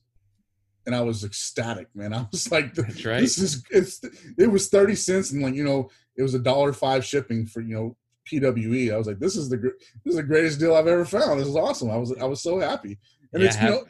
and 0.85 0.95
I 0.95 1.01
was 1.01 1.23
ecstatic, 1.23 1.87
man. 1.95 2.13
I 2.13 2.27
was 2.31 2.51
like, 2.51 2.73
That's 2.75 3.05
right. 3.05 3.21
"This 3.21 3.37
is 3.37 3.63
it's." 3.69 4.01
It 4.37 4.47
was 4.47 4.69
thirty 4.69 4.95
cents, 4.95 5.31
and 5.31 5.41
like 5.41 5.55
you 5.55 5.63
know, 5.63 5.89
it 6.15 6.23
was 6.23 6.33
a 6.33 6.39
dollar 6.39 6.73
five 6.73 7.03
shipping 7.03 7.45
for 7.45 7.61
you 7.61 7.75
know 7.75 7.97
PWE. 8.31 8.93
I 8.93 8.97
was 8.97 9.07
like, 9.07 9.19
"This 9.19 9.35
is 9.35 9.49
the 9.49 9.57
this 9.57 9.73
is 10.05 10.15
the 10.15 10.23
greatest 10.23 10.59
deal 10.59 10.75
I've 10.75 10.87
ever 10.87 11.05
found. 11.05 11.39
This 11.39 11.47
is 11.47 11.55
awesome." 11.55 11.89
I 11.89 11.97
was 11.97 12.13
I 12.19 12.25
was 12.25 12.41
so 12.41 12.59
happy, 12.59 12.99
and 13.33 13.41
yeah, 13.41 13.47
it's 13.47 13.57
have, 13.57 13.69
you 13.69 13.75
know, 13.77 13.85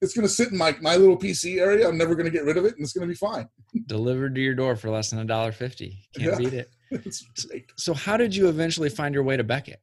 it's 0.00 0.14
gonna 0.14 0.28
sit 0.28 0.52
in 0.52 0.58
my 0.58 0.76
my 0.80 0.96
little 0.96 1.16
PC 1.16 1.60
area. 1.60 1.88
I'm 1.88 1.98
never 1.98 2.14
gonna 2.14 2.30
get 2.30 2.44
rid 2.44 2.56
of 2.56 2.64
it, 2.64 2.74
and 2.74 2.82
it's 2.82 2.92
gonna 2.92 3.06
be 3.06 3.14
fine. 3.14 3.48
Delivered 3.86 4.34
to 4.34 4.40
your 4.40 4.54
door 4.54 4.76
for 4.76 4.90
less 4.90 5.10
than 5.10 5.20
a 5.20 5.24
dollar 5.24 5.52
fifty. 5.52 6.06
Can't 6.16 6.32
yeah. 6.32 6.38
beat 6.38 6.54
it. 6.54 6.70
so, 7.76 7.94
how 7.94 8.16
did 8.16 8.36
you 8.36 8.48
eventually 8.48 8.90
find 8.90 9.14
your 9.14 9.24
way 9.24 9.36
to 9.36 9.44
Beckett? 9.44 9.80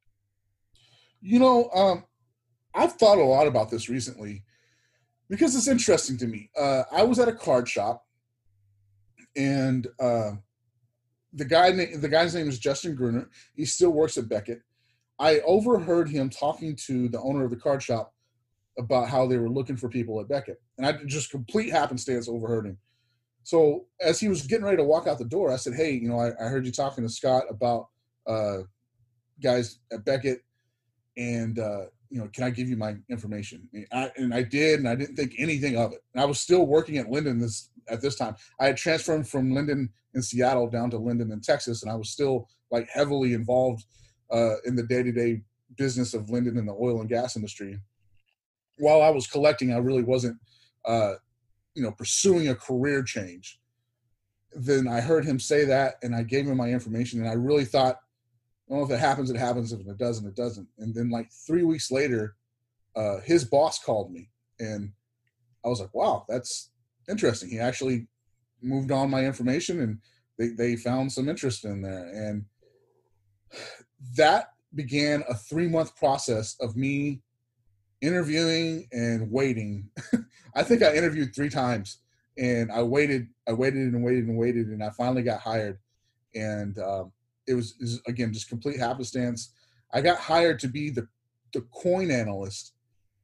You 1.21 1.39
know, 1.39 1.69
um, 1.73 2.03
I've 2.73 2.93
thought 2.93 3.17
a 3.17 3.23
lot 3.23 3.47
about 3.47 3.69
this 3.69 3.89
recently 3.89 4.43
because 5.29 5.55
it's 5.55 5.67
interesting 5.67 6.17
to 6.17 6.27
me. 6.27 6.49
Uh, 6.59 6.83
I 6.91 7.03
was 7.03 7.19
at 7.19 7.27
a 7.27 7.33
card 7.33 7.67
shop, 7.69 8.05
and 9.35 9.87
uh, 9.99 10.31
the 11.33 11.45
guy 11.45 11.71
the 11.71 12.09
guy's 12.09 12.35
name 12.35 12.49
is 12.49 12.59
Justin 12.59 12.95
Gruner. 12.95 13.29
He 13.55 13.65
still 13.65 13.91
works 13.91 14.17
at 14.17 14.29
Beckett. 14.29 14.61
I 15.19 15.39
overheard 15.41 16.09
him 16.09 16.29
talking 16.29 16.75
to 16.87 17.07
the 17.07 17.21
owner 17.21 17.43
of 17.43 17.51
the 17.51 17.55
card 17.55 17.83
shop 17.83 18.13
about 18.79 19.09
how 19.09 19.27
they 19.27 19.37
were 19.37 19.49
looking 19.49 19.77
for 19.77 19.89
people 19.89 20.19
at 20.19 20.27
Beckett, 20.27 20.61
and 20.77 20.87
I 20.87 20.93
just 21.05 21.31
complete 21.31 21.71
happenstance 21.71 22.27
overheard 22.27 22.65
him. 22.65 22.77
So 23.43 23.85
as 23.99 24.19
he 24.19 24.27
was 24.27 24.45
getting 24.45 24.65
ready 24.65 24.77
to 24.77 24.83
walk 24.83 25.07
out 25.07 25.17
the 25.17 25.25
door, 25.25 25.51
I 25.51 25.57
said, 25.57 25.75
"Hey, 25.75 25.93
you 25.93 26.09
know, 26.09 26.19
I, 26.19 26.31
I 26.43 26.47
heard 26.49 26.65
you 26.65 26.71
talking 26.71 27.03
to 27.03 27.09
Scott 27.09 27.43
about 27.49 27.87
uh, 28.27 28.59
guys 29.41 29.79
at 29.91 30.05
Beckett. 30.05 30.41
And 31.17 31.59
uh, 31.59 31.85
you 32.09 32.19
know, 32.19 32.29
can 32.33 32.43
I 32.43 32.49
give 32.49 32.67
you 32.67 32.75
my 32.75 32.95
information? 33.09 33.67
And 33.73 33.87
I, 33.91 34.11
and 34.17 34.33
I 34.33 34.43
did, 34.43 34.79
and 34.79 34.87
I 34.87 34.95
didn't 34.95 35.15
think 35.15 35.33
anything 35.37 35.77
of 35.77 35.93
it. 35.93 36.03
And 36.13 36.21
I 36.21 36.25
was 36.25 36.39
still 36.39 36.65
working 36.65 36.97
at 36.97 37.07
Lynden 37.07 37.39
this 37.39 37.69
at 37.89 38.01
this 38.01 38.15
time. 38.15 38.35
I 38.59 38.65
had 38.67 38.77
transferred 38.77 39.27
from 39.27 39.51
Lynden 39.51 39.89
in 40.13 40.21
Seattle 40.21 40.69
down 40.69 40.89
to 40.91 40.99
Lynden 40.99 41.31
in 41.31 41.41
Texas, 41.41 41.83
and 41.83 41.91
I 41.91 41.95
was 41.95 42.09
still 42.09 42.47
like 42.69 42.87
heavily 42.89 43.33
involved 43.33 43.85
uh, 44.29 44.55
in 44.65 44.75
the 44.75 44.83
day 44.83 45.03
to 45.03 45.11
day 45.11 45.41
business 45.77 46.13
of 46.13 46.27
Lynden 46.27 46.57
in 46.57 46.65
the 46.65 46.73
oil 46.79 46.99
and 46.99 47.09
gas 47.09 47.35
industry. 47.35 47.79
While 48.77 49.01
I 49.01 49.09
was 49.09 49.27
collecting, 49.27 49.73
I 49.73 49.77
really 49.77 50.03
wasn't, 50.03 50.37
uh, 50.85 51.13
you 51.75 51.83
know, 51.83 51.91
pursuing 51.91 52.49
a 52.49 52.55
career 52.55 53.03
change. 53.03 53.59
Then 54.53 54.87
I 54.87 54.99
heard 54.99 55.23
him 55.23 55.39
say 55.39 55.65
that, 55.65 55.95
and 56.03 56.13
I 56.15 56.23
gave 56.23 56.45
him 56.45 56.57
my 56.57 56.69
information, 56.69 57.21
and 57.21 57.29
I 57.29 57.33
really 57.33 57.65
thought 57.65 57.99
well, 58.71 58.85
if 58.85 58.89
it 58.89 59.01
happens, 59.01 59.29
it 59.29 59.35
happens. 59.35 59.73
If 59.73 59.81
it 59.81 59.97
doesn't, 59.97 60.25
it 60.25 60.35
doesn't. 60.35 60.65
And 60.77 60.95
then 60.95 61.09
like 61.09 61.29
three 61.29 61.63
weeks 61.63 61.91
later, 61.91 62.37
uh, 62.95 63.19
his 63.19 63.43
boss 63.43 63.83
called 63.83 64.13
me, 64.13 64.29
and 64.61 64.93
I 65.65 65.67
was 65.67 65.81
like, 65.81 65.93
"Wow, 65.93 66.25
that's 66.29 66.71
interesting." 67.09 67.49
He 67.49 67.59
actually 67.59 68.07
moved 68.61 68.89
on 68.89 69.09
my 69.09 69.25
information, 69.25 69.81
and 69.81 69.99
they 70.37 70.47
they 70.55 70.77
found 70.77 71.11
some 71.11 71.27
interest 71.27 71.65
in 71.65 71.81
there, 71.81 72.07
and 72.13 72.45
that 74.15 74.53
began 74.73 75.25
a 75.27 75.35
three 75.35 75.67
month 75.67 75.93
process 75.97 76.55
of 76.61 76.77
me 76.77 77.21
interviewing 77.99 78.87
and 78.93 79.29
waiting. 79.29 79.89
I 80.55 80.63
think 80.63 80.81
I 80.81 80.95
interviewed 80.95 81.35
three 81.35 81.49
times, 81.49 81.97
and 82.37 82.71
I 82.71 82.83
waited, 82.83 83.27
I 83.49 83.51
waited 83.51 83.93
and 83.93 84.01
waited 84.01 84.27
and 84.27 84.37
waited, 84.37 84.67
and 84.67 84.81
I 84.81 84.91
finally 84.91 85.23
got 85.23 85.41
hired. 85.41 85.77
And 86.33 86.79
um, 86.79 87.11
it 87.51 87.55
was, 87.55 87.75
it 87.79 87.83
was 87.83 88.01
again 88.07 88.33
just 88.33 88.49
complete 88.49 88.79
happenstance. 88.79 89.53
I 89.93 90.01
got 90.01 90.17
hired 90.17 90.59
to 90.59 90.67
be 90.67 90.89
the 90.89 91.07
the 91.53 91.61
coin 91.73 92.11
analyst, 92.11 92.73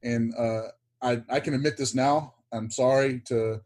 and 0.04 0.34
uh, 0.38 0.68
I 1.02 1.22
I 1.30 1.40
can 1.40 1.54
admit 1.54 1.78
this 1.78 1.96
now. 1.96 2.36
I'm 2.52 2.70
sorry 2.70 3.22
to 3.28 3.62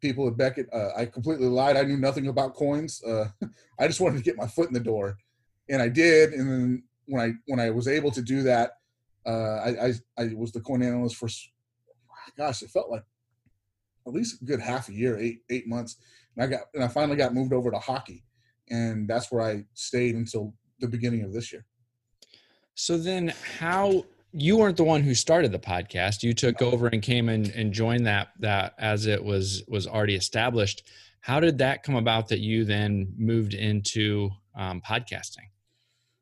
people 0.00 0.28
at 0.28 0.36
Beckett. 0.36 0.68
Uh, 0.72 0.90
I 0.96 1.06
completely 1.06 1.46
lied. 1.46 1.76
I 1.76 1.82
knew 1.82 1.96
nothing 1.96 2.28
about 2.28 2.54
coins. 2.54 3.02
Uh, 3.02 3.28
I 3.78 3.86
just 3.86 4.00
wanted 4.00 4.18
to 4.18 4.24
get 4.24 4.36
my 4.36 4.46
foot 4.46 4.68
in 4.68 4.74
the 4.74 4.80
door, 4.80 5.16
and 5.68 5.80
I 5.80 5.88
did. 5.88 6.32
And 6.32 6.50
then 6.50 6.82
when 7.06 7.22
I 7.22 7.32
when 7.46 7.60
I 7.60 7.70
was 7.70 7.88
able 7.88 8.10
to 8.12 8.22
do 8.22 8.42
that, 8.42 8.72
uh, 9.26 9.30
I, 9.30 9.86
I, 9.86 9.92
I 10.18 10.34
was 10.34 10.52
the 10.52 10.60
coin 10.60 10.82
analyst 10.82 11.16
for 11.16 11.28
gosh, 12.36 12.62
it 12.62 12.70
felt 12.70 12.90
like 12.90 13.04
at 14.06 14.12
least 14.12 14.42
a 14.42 14.44
good 14.44 14.60
half 14.60 14.88
a 14.88 14.94
year, 14.94 15.18
eight 15.18 15.40
eight 15.50 15.66
months. 15.66 15.96
And 16.36 16.44
I 16.44 16.46
got 16.46 16.62
and 16.74 16.84
I 16.84 16.88
finally 16.88 17.16
got 17.16 17.34
moved 17.34 17.52
over 17.52 17.70
to 17.70 17.78
hockey 17.78 18.24
and 18.70 19.08
that's 19.08 19.30
where 19.30 19.42
I 19.42 19.64
stayed 19.74 20.14
until 20.14 20.54
the 20.80 20.88
beginning 20.88 21.22
of 21.22 21.32
this 21.32 21.52
year. 21.52 21.64
So 22.74 22.98
then, 22.98 23.32
how 23.58 24.04
you 24.32 24.56
weren't 24.56 24.76
the 24.76 24.84
one 24.84 25.02
who 25.02 25.14
started 25.14 25.52
the 25.52 25.58
podcast? 25.58 26.22
You 26.22 26.32
took 26.32 26.60
over 26.60 26.88
and 26.88 27.00
came 27.00 27.28
and, 27.28 27.48
and 27.50 27.72
joined 27.72 28.06
that 28.06 28.30
that 28.40 28.74
as 28.78 29.06
it 29.06 29.22
was 29.22 29.62
was 29.68 29.86
already 29.86 30.16
established. 30.16 30.88
How 31.20 31.40
did 31.40 31.58
that 31.58 31.82
come 31.82 31.94
about 31.94 32.28
that 32.28 32.40
you 32.40 32.64
then 32.64 33.14
moved 33.16 33.54
into 33.54 34.30
um, 34.56 34.82
podcasting? 34.86 35.48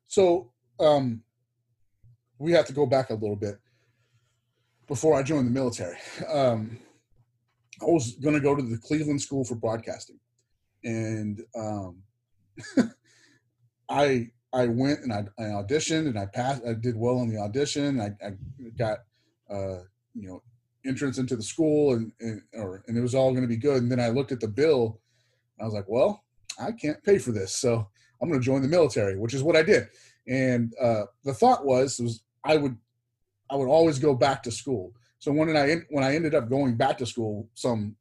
So 0.07 0.51
um, 0.79 1.23
we 2.37 2.51
have 2.51 2.65
to 2.67 2.73
go 2.73 2.85
back 2.85 3.09
a 3.09 3.13
little 3.15 3.35
bit 3.35 3.55
before 4.87 5.15
I 5.15 5.23
joined 5.23 5.47
the 5.47 5.51
military. 5.51 5.97
Um, 6.31 6.77
I 7.81 7.85
was 7.85 8.13
going 8.21 8.35
to 8.35 8.41
go 8.41 8.55
to 8.55 8.61
the 8.61 8.77
Cleveland 8.77 9.21
School 9.21 9.43
for 9.43 9.55
Broadcasting, 9.55 10.19
and 10.83 11.41
um, 11.57 12.02
I 13.89 14.29
I 14.53 14.67
went 14.67 14.99
and 15.01 15.11
I, 15.11 15.25
I, 15.39 15.43
auditioned 15.43 16.07
and 16.07 16.17
I 16.17 16.27
passed. 16.27 16.61
I 16.67 16.73
did 16.73 16.95
well 16.95 17.21
in 17.21 17.29
the 17.29 17.39
audition. 17.39 17.99
I, 17.99 18.11
I 18.25 18.33
got 18.77 18.99
uh, 19.49 19.79
you 20.13 20.27
know 20.27 20.43
entrance 20.85 21.17
into 21.17 21.35
the 21.35 21.43
school 21.43 21.93
and 21.93 22.11
and, 22.19 22.41
or, 22.53 22.83
and 22.87 22.97
it 22.97 23.01
was 23.01 23.15
all 23.15 23.31
going 23.31 23.41
to 23.41 23.47
be 23.47 23.57
good. 23.57 23.81
And 23.81 23.91
then 23.91 23.99
I 23.99 24.09
looked 24.09 24.31
at 24.31 24.39
the 24.39 24.47
bill. 24.47 24.99
And 25.57 25.63
I 25.63 25.65
was 25.65 25.73
like, 25.73 25.87
well, 25.87 26.23
I 26.59 26.71
can't 26.71 27.03
pay 27.03 27.17
for 27.17 27.31
this, 27.31 27.55
so 27.55 27.87
I'm 28.21 28.29
going 28.29 28.39
to 28.39 28.45
join 28.45 28.61
the 28.61 28.67
military, 28.67 29.17
which 29.17 29.33
is 29.33 29.43
what 29.43 29.55
I 29.55 29.63
did. 29.63 29.87
And 30.27 30.73
uh, 30.79 31.03
the 31.23 31.33
thought 31.33 31.65
was 31.65 31.99
was 31.99 32.23
I 32.43 32.57
would 32.57 32.77
I 33.49 33.55
would 33.55 33.69
always 33.69 33.99
go 33.99 34.15
back 34.15 34.43
to 34.43 34.51
school. 34.51 34.93
So 35.19 35.31
when 35.31 35.55
I 35.55 35.77
when 35.89 36.03
I 36.03 36.15
ended 36.15 36.35
up 36.35 36.49
going 36.49 36.75
back 36.75 36.97
to 36.99 37.05
school 37.05 37.49
some 37.53 37.95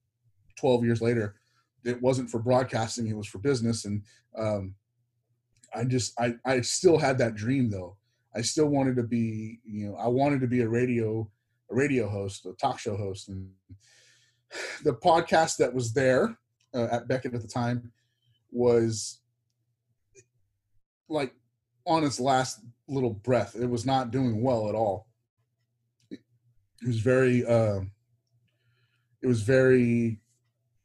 12 0.57 0.85
years 0.85 1.03
later, 1.03 1.37
it 1.85 2.01
wasn't 2.01 2.31
for 2.31 2.39
broadcasting; 2.39 3.07
it 3.07 3.17
was 3.17 3.27
for 3.27 3.39
business. 3.39 3.85
And 3.85 4.03
um, 4.37 4.75
I 5.75 5.85
just 5.85 6.19
I 6.19 6.35
I 6.45 6.61
still 6.61 6.99
had 6.99 7.19
that 7.19 7.35
dream 7.35 7.71
though. 7.71 7.97
I 8.35 8.43
still 8.43 8.69
wanted 8.69 8.97
to 8.97 9.03
be 9.03 9.61
you 9.65 9.89
know 9.89 9.97
I 9.97 10.09
wanted 10.09 10.41
to 10.41 10.47
be 10.47 10.61
a 10.61 10.69
radio 10.69 11.29
a 11.71 11.75
radio 11.75 12.09
host, 12.09 12.47
a 12.47 12.53
talk 12.53 12.79
show 12.79 12.97
host, 12.97 13.29
and 13.29 13.51
the 14.85 14.95
podcast 14.95 15.57
that 15.59 15.75
was 15.75 15.93
there 15.93 16.37
uh, 16.75 16.89
at 16.91 17.09
Beckett 17.09 17.35
at 17.35 17.43
the 17.43 17.49
time 17.49 17.93
was 18.51 19.21
like 21.09 21.35
on 21.87 22.05
its 22.05 22.21
last 22.21 22.61
little 22.89 23.11
breath. 23.11 23.57
It 23.57 23.69
was 23.69 23.85
not 23.85 24.11
doing 24.11 24.43
well 24.43 24.69
at 24.69 24.75
all. 24.75 25.09
It 26.11 26.21
was 26.87 27.01
very, 27.01 27.45
uh, 27.47 27.81
it 29.23 29.27
was 29.27 29.43
very 29.43 30.21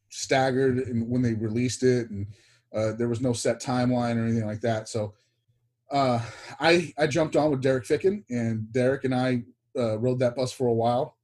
staggered 0.09 0.77
and 0.79 1.07
when 1.09 1.21
they 1.21 1.33
released 1.33 1.83
it 1.83 2.09
and 2.09 2.27
uh, 2.73 2.93
there 2.93 3.07
was 3.07 3.21
no 3.21 3.33
set 3.33 3.61
timeline 3.61 4.17
or 4.17 4.25
anything 4.25 4.47
like 4.47 4.61
that. 4.61 4.89
So 4.89 5.13
uh, 5.91 6.21
I 6.59 6.93
I 6.97 7.07
jumped 7.07 7.35
on 7.35 7.51
with 7.51 7.61
Derek 7.61 7.85
Ficken 7.85 8.23
and 8.29 8.71
Derek 8.71 9.03
and 9.03 9.15
I 9.15 9.43
uh, 9.77 9.97
rode 9.97 10.19
that 10.19 10.35
bus 10.35 10.51
for 10.51 10.67
a 10.67 10.73
while. 10.73 11.15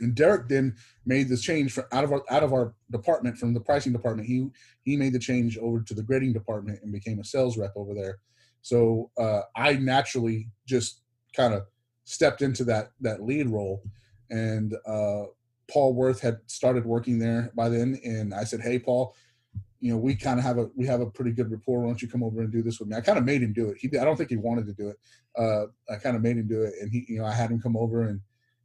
And 0.00 0.14
Derek 0.14 0.48
then 0.48 0.76
made 1.06 1.28
this 1.28 1.42
change 1.42 1.72
from 1.72 1.84
out 1.90 2.04
of 2.04 2.12
our 2.12 2.22
out 2.30 2.42
of 2.42 2.52
our 2.52 2.74
department 2.90 3.38
from 3.38 3.54
the 3.54 3.60
pricing 3.60 3.92
department 3.92 4.28
he 4.28 4.48
he 4.82 4.96
made 4.96 5.12
the 5.12 5.18
change 5.18 5.58
over 5.58 5.80
to 5.80 5.94
the 5.94 6.02
grading 6.02 6.32
department 6.32 6.80
and 6.82 6.92
became 6.92 7.18
a 7.18 7.24
sales 7.24 7.58
rep 7.58 7.72
over 7.76 7.94
there. 7.94 8.18
So 8.62 9.10
uh, 9.18 9.42
I 9.56 9.74
naturally 9.74 10.48
just 10.66 11.00
kind 11.34 11.54
of 11.54 11.64
stepped 12.04 12.42
into 12.42 12.64
that 12.64 12.90
that 13.00 13.22
lead 13.22 13.48
role 13.48 13.82
and 14.30 14.74
uh, 14.86 15.24
Paul 15.70 15.94
Worth 15.94 16.20
had 16.20 16.38
started 16.46 16.84
working 16.84 17.18
there 17.18 17.50
by 17.54 17.68
then, 17.68 18.00
and 18.04 18.34
I 18.34 18.44
said, 18.44 18.60
"Hey, 18.60 18.78
Paul, 18.78 19.14
you 19.80 19.92
know, 19.92 19.98
we 19.98 20.14
kind 20.14 20.38
of 20.38 20.44
have 20.44 20.58
a 20.58 20.68
we 20.74 20.86
have 20.86 21.00
a 21.00 21.10
pretty 21.10 21.32
good 21.32 21.50
rapport. 21.50 21.80
Why 21.80 21.88
don't 21.88 22.02
you 22.02 22.08
come 22.08 22.22
over 22.22 22.40
and 22.40 22.50
do 22.50 22.62
this 22.62 22.80
with 22.80 22.88
me?" 22.88 22.96
I 22.96 23.00
kind 23.00 23.18
of 23.18 23.24
made 23.24 23.42
him 23.42 23.52
do 23.52 23.68
it. 23.70 23.78
He 23.78 23.88
I 23.98 24.04
don't 24.04 24.16
think 24.16 24.30
he 24.30 24.36
wanted 24.36 24.66
to 24.66 24.72
do 24.72 24.88
it. 24.88 24.96
Uh, 25.36 25.66
I 25.92 25.96
kind 25.96 26.16
of 26.16 26.22
made 26.22 26.36
him 26.36 26.48
do 26.48 26.62
it, 26.62 26.74
and 26.80 26.90
he, 26.90 27.04
you 27.08 27.18
know, 27.18 27.26
I 27.26 27.32
had 27.32 27.50
him 27.50 27.60
come 27.60 27.76
over, 27.76 28.04
and 28.04 28.20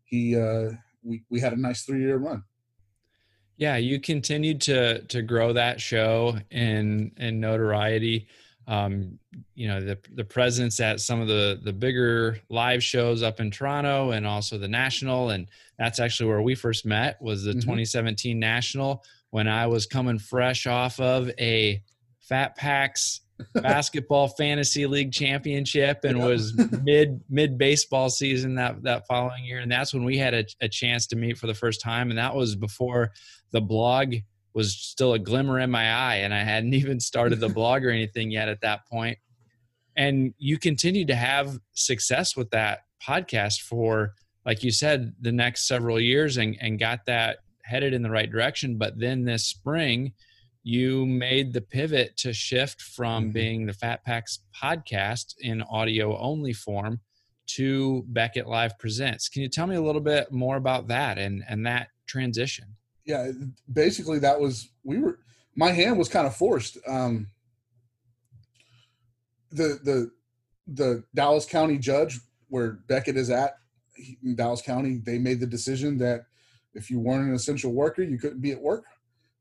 he 0.06 0.40
uh, 0.40 0.72
we 1.04 1.24
we 1.30 1.40
had 1.40 1.54
a 1.54 1.60
nice 1.60 1.84
three 1.84 2.02
year 2.02 2.18
run. 2.18 2.44
Yeah, 3.58 3.76
you 3.78 4.00
continued 4.00 4.62
to 4.62 5.04
to 5.04 5.22
grow 5.22 5.54
that 5.54 5.82
show 5.82 6.38
in 6.50 7.12
in 7.18 7.40
notoriety 7.40 8.28
um, 8.68 9.20
you 9.56 9.68
know 9.68 9.82
the 9.82 9.98
the 10.14 10.24
presence 10.24 10.80
at 10.80 11.00
some 11.00 11.20
of 11.20 11.28
the 11.28 11.60
the 11.64 11.74
bigger 11.74 12.40
live 12.50 12.84
shows 12.84 13.24
up 13.24 13.40
in 13.40 13.52
Toronto 13.52 14.12
and 14.12 14.26
also 14.26 14.58
the 14.58 14.68
national 14.68 15.32
and 15.32 15.48
that's 15.78 16.00
actually 16.00 16.30
where 16.30 16.42
we 16.42 16.56
first 16.56 16.86
met 16.86 17.22
was 17.22 17.44
the 17.44 17.52
mm-hmm. 17.52 17.60
2017 17.60 18.40
national 18.40 19.04
when 19.32 19.48
I 19.48 19.68
was 19.68 19.86
coming 19.86 20.20
fresh 20.20 20.68
off 20.68 21.00
of 21.00 21.30
a 21.40 21.82
Fat 22.22 22.56
Packs 22.56 23.22
basketball 23.56 24.28
fantasy 24.30 24.86
league 24.86 25.12
championship 25.12 26.04
and 26.04 26.24
was 26.24 26.54
mid 26.84 27.20
mid 27.30 27.58
baseball 27.58 28.10
season 28.10 28.56
that 28.56 28.82
that 28.84 29.06
following 29.08 29.44
year 29.44 29.60
and 29.60 29.72
that's 29.72 29.94
when 29.94 30.04
we 30.06 30.18
had 30.18 30.34
a, 30.34 30.46
a 30.62 30.70
chance 30.70 31.08
to 31.08 31.16
meet 31.16 31.38
for 31.38 31.48
the 31.48 31.54
first 31.54 31.82
time 31.82 32.10
and 32.10 32.18
that 32.18 32.34
was 32.34 32.56
before 32.56 33.12
the 33.52 33.62
blog 33.62 34.16
was 34.54 34.76
still 34.76 35.14
a 35.14 35.20
glimmer 35.20 35.60
in 35.60 35.72
my 35.72 35.92
eye 35.92 36.16
and 36.18 36.34
I 36.34 36.44
hadn't 36.44 36.74
even 36.74 37.00
started 37.00 37.40
the 37.40 37.50
blog 37.50 37.84
or 37.84 37.90
anything 37.90 38.32
yet 38.32 38.50
at 38.50 38.62
that 38.62 38.88
point. 38.88 39.18
And 39.96 40.34
you 40.38 40.58
continued 40.58 41.08
to 41.10 41.16
have 41.16 41.60
success 41.74 42.36
with 42.36 42.50
that 42.52 42.80
podcast 43.06 43.62
for, 43.62 44.14
like 44.46 44.64
you 44.64 44.72
said, 44.72 45.14
the 45.22 45.32
next 45.32 45.68
several 45.68 46.00
years 46.00 46.38
and, 46.38 46.58
and 46.60 46.80
got 46.80 47.06
that 47.06 47.40
headed 47.64 47.94
in 47.94 48.02
the 48.02 48.10
right 48.10 48.30
direction. 48.30 48.78
But 48.78 49.00
then 49.00 49.24
this 49.24 49.46
spring, 49.46 50.14
you 50.64 51.06
made 51.06 51.54
the 51.54 51.62
pivot 51.62 52.18
to 52.18 52.34
shift 52.34 52.82
from 52.82 53.26
mm-hmm. 53.26 53.32
being 53.34 53.66
the 53.66 53.74
Fat 53.74 54.04
Packs 54.04 54.40
podcast 54.60 55.36
in 55.40 55.62
audio 55.64 56.18
only 56.18 56.54
form 56.54 57.02
to 57.46 58.04
Beckett 58.08 58.48
Live 58.48 58.80
Presents. 58.80 59.30
Can 59.30 59.42
you 59.42 59.50
tell 59.50 59.68
me 59.68 59.76
a 59.76 59.82
little 59.82 60.02
bit 60.02 60.32
more 60.32 60.56
about 60.56 60.88
that 60.88 61.18
and, 61.18 61.44
and 61.48 61.66
that 61.66 61.90
transition? 62.08 62.76
Yeah, 63.06 63.32
basically 63.72 64.20
that 64.20 64.40
was 64.40 64.70
we 64.84 65.00
were 65.00 65.20
my 65.56 65.72
hand 65.72 65.98
was 65.98 66.10
kind 66.10 66.28
of 66.28 66.36
forced. 66.36 66.78
Um, 66.88 67.28
the 69.52 69.80
the 69.84 70.12
the 70.68 71.04
Dallas 71.14 71.46
County 71.46 71.78
judge 71.78 72.20
where 72.50 72.80
Beckett 72.88 73.18
is 73.18 73.30
at 73.30 73.58
in 74.24 74.36
Dallas 74.36 74.62
County, 74.62 75.00
they 75.04 75.18
made 75.18 75.40
the 75.40 75.48
decision 75.48 75.98
that 76.00 76.26
if 76.74 76.90
you 76.90 77.00
weren't 77.00 77.28
an 77.28 77.36
essential 77.36 77.72
worker, 77.72 78.02
you 78.02 78.18
couldn't 78.18 78.42
be 78.42 78.52
at 78.52 78.62
work. 78.62 78.86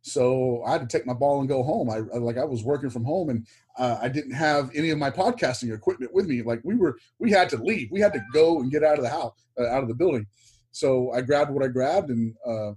So 0.02 0.62
I 0.66 0.73
had 0.73 0.81
to 0.81 0.87
take 0.87 1.07
my 1.07 1.14
ball 1.14 1.40
and 1.40 1.49
go 1.49 1.62
home. 1.62 1.88
I 1.88 1.99
like 2.19 2.37
I 2.37 2.45
was 2.45 2.64
working 2.64 2.90
from 2.90 3.04
home 3.04 3.31
and 3.31 3.47
uh, 3.78 3.99
I 4.02 4.09
didn't 4.09 4.33
have 4.33 4.71
any 4.75 4.90
of 4.90 4.99
my 4.99 5.11
podcasting 5.11 5.73
equipment 5.73 6.12
with 6.12 6.26
me. 6.26 6.42
Like 6.42 6.61
we 6.64 6.75
were, 6.75 6.99
we 7.21 7.31
had 7.31 7.49
to 7.50 7.57
leave. 7.57 7.88
We 7.92 8.00
had 8.00 8.12
to 8.14 8.25
go 8.33 8.61
and 8.61 8.71
get 8.71 8.83
out 8.83 8.99
of 8.99 9.04
the 9.04 9.11
house, 9.11 9.33
uh, 9.59 9.66
out 9.69 9.83
of 9.83 9.88
the 9.88 9.95
building. 9.95 10.26
So 10.73 11.12
I 11.12 11.21
grabbed 11.21 11.52
what 11.52 11.64
I 11.64 11.69
grabbed 11.69 12.11
and 12.11 12.35
uh, 12.45 12.73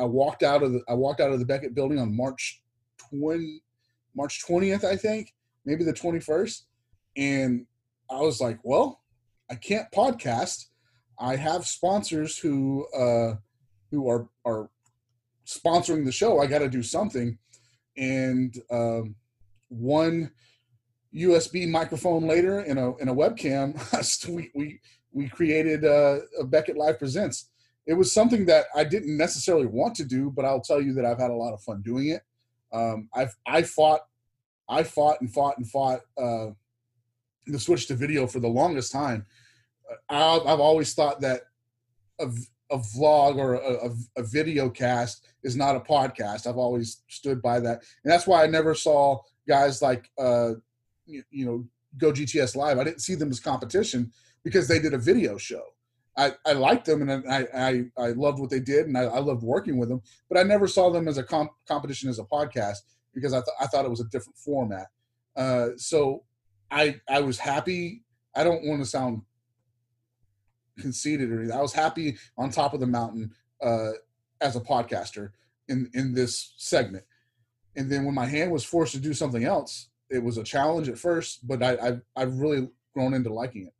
I 0.00 0.04
walked 0.04 0.42
out 0.42 0.62
of 0.62 0.72
the 0.72 0.82
I 0.88 0.94
walked 0.94 1.20
out 1.20 1.30
of 1.30 1.38
the 1.38 1.44
Beckett 1.44 1.74
building 1.74 1.98
on 1.98 2.16
March 2.16 2.62
20, 3.10 3.62
March 4.16 4.42
20th, 4.46 4.84
I 4.84 4.96
think, 4.96 5.34
maybe 5.66 5.84
the 5.84 5.92
21st. 5.92 6.62
And 7.16 7.66
I 8.10 8.20
was 8.20 8.40
like, 8.40 8.58
well, 8.62 9.02
I 9.50 9.56
can't 9.56 9.90
podcast. 9.92 10.66
I 11.18 11.36
have 11.36 11.66
sponsors 11.66 12.38
who 12.38 12.86
uh, 12.96 13.34
who 13.90 14.08
are 14.08 14.28
are 14.46 14.70
sponsoring 15.46 16.06
the 16.06 16.12
show. 16.12 16.40
I 16.40 16.46
got 16.46 16.60
to 16.60 16.68
do 16.68 16.82
something. 16.82 17.36
And 17.96 18.54
um, 18.70 19.16
one 19.68 20.30
USB 21.14 21.68
microphone 21.68 22.26
later 22.26 22.60
in 22.60 22.78
a 22.78 22.96
in 22.96 23.08
a 23.08 23.14
webcam, 23.14 23.74
we 24.34 24.50
we 24.54 24.80
we 25.12 25.28
created 25.28 25.84
uh, 25.84 26.20
a 26.38 26.44
Beckett 26.44 26.78
Live 26.78 26.98
Presents. 26.98 27.50
It 27.86 27.94
was 27.94 28.12
something 28.12 28.46
that 28.46 28.66
I 28.74 28.84
didn't 28.84 29.16
necessarily 29.16 29.66
want 29.66 29.94
to 29.96 30.04
do, 30.04 30.30
but 30.30 30.44
I'll 30.44 30.60
tell 30.60 30.80
you 30.80 30.92
that 30.94 31.04
I've 31.04 31.18
had 31.18 31.30
a 31.30 31.34
lot 31.34 31.54
of 31.54 31.62
fun 31.62 31.82
doing 31.82 32.08
it. 32.08 32.22
Um, 32.72 33.08
I've 33.14 33.34
I 33.46 33.62
fought, 33.62 34.00
I 34.68 34.82
fought 34.82 35.20
and 35.20 35.32
fought 35.32 35.58
and 35.58 35.68
fought 35.68 36.00
uh, 36.16 36.48
the 37.46 37.58
switch 37.58 37.86
to 37.88 37.94
video 37.94 38.26
for 38.26 38.40
the 38.40 38.48
longest 38.48 38.92
time. 38.92 39.26
I've, 40.08 40.46
I've 40.46 40.60
always 40.60 40.94
thought 40.94 41.20
that 41.22 41.42
a, 42.20 42.30
a 42.70 42.78
vlog 42.78 43.36
or 43.36 43.54
a, 43.54 43.88
a, 43.88 43.90
a, 44.18 44.22
video 44.22 44.70
cast 44.70 45.26
is 45.42 45.56
not 45.56 45.74
a 45.74 45.80
podcast. 45.80 46.46
I've 46.46 46.58
always 46.58 47.02
stood 47.08 47.42
by 47.42 47.58
that, 47.60 47.82
and 48.04 48.12
that's 48.12 48.26
why 48.26 48.44
I 48.44 48.46
never 48.46 48.74
saw 48.74 49.18
guys 49.48 49.82
like 49.82 50.08
uh, 50.18 50.52
you, 51.06 51.24
you 51.30 51.46
know 51.46 51.64
Go 51.98 52.12
GTS 52.12 52.54
Live. 52.54 52.78
I 52.78 52.84
didn't 52.84 53.02
see 53.02 53.14
them 53.14 53.30
as 53.30 53.40
competition 53.40 54.12
because 54.44 54.68
they 54.68 54.78
did 54.78 54.94
a 54.94 54.98
video 54.98 55.36
show. 55.36 55.62
I, 56.20 56.32
I 56.44 56.52
liked 56.52 56.84
them 56.84 57.08
and 57.08 57.26
I, 57.26 57.46
I, 57.54 57.84
I 57.96 58.08
loved 58.08 58.40
what 58.40 58.50
they 58.50 58.60
did 58.60 58.86
and 58.86 58.98
I, 58.98 59.04
I 59.04 59.20
loved 59.20 59.42
working 59.42 59.78
with 59.78 59.88
them, 59.88 60.02
but 60.28 60.38
I 60.38 60.42
never 60.42 60.66
saw 60.66 60.90
them 60.90 61.08
as 61.08 61.16
a 61.16 61.22
comp- 61.22 61.52
competition 61.66 62.10
as 62.10 62.18
a 62.18 62.24
podcast 62.24 62.76
because 63.14 63.32
I, 63.32 63.38
th- 63.38 63.56
I 63.58 63.66
thought 63.66 63.86
it 63.86 63.90
was 63.90 64.00
a 64.00 64.08
different 64.08 64.36
format. 64.36 64.88
Uh, 65.34 65.70
so 65.76 66.24
I 66.70 67.00
I 67.08 67.20
was 67.20 67.38
happy. 67.38 68.04
I 68.36 68.44
don't 68.44 68.66
want 68.66 68.82
to 68.82 68.86
sound 68.86 69.22
conceited 70.78 71.30
or 71.30 71.38
anything. 71.38 71.56
I 71.56 71.62
was 71.62 71.72
happy 71.72 72.18
on 72.36 72.50
top 72.50 72.74
of 72.74 72.80
the 72.80 72.86
mountain 72.86 73.32
uh, 73.62 73.92
as 74.42 74.56
a 74.56 74.60
podcaster 74.60 75.30
in 75.68 75.90
in 75.94 76.12
this 76.12 76.52
segment. 76.58 77.04
And 77.76 77.90
then 77.90 78.04
when 78.04 78.14
my 78.14 78.26
hand 78.26 78.52
was 78.52 78.64
forced 78.64 78.92
to 78.92 79.00
do 79.00 79.14
something 79.14 79.44
else, 79.44 79.88
it 80.10 80.22
was 80.22 80.36
a 80.36 80.44
challenge 80.44 80.88
at 80.90 80.98
first, 80.98 81.46
but 81.48 81.62
I, 81.62 81.78
I've 81.78 82.02
I've 82.14 82.34
really 82.38 82.68
grown 82.92 83.14
into 83.14 83.32
liking 83.32 83.68
it. 83.68 83.74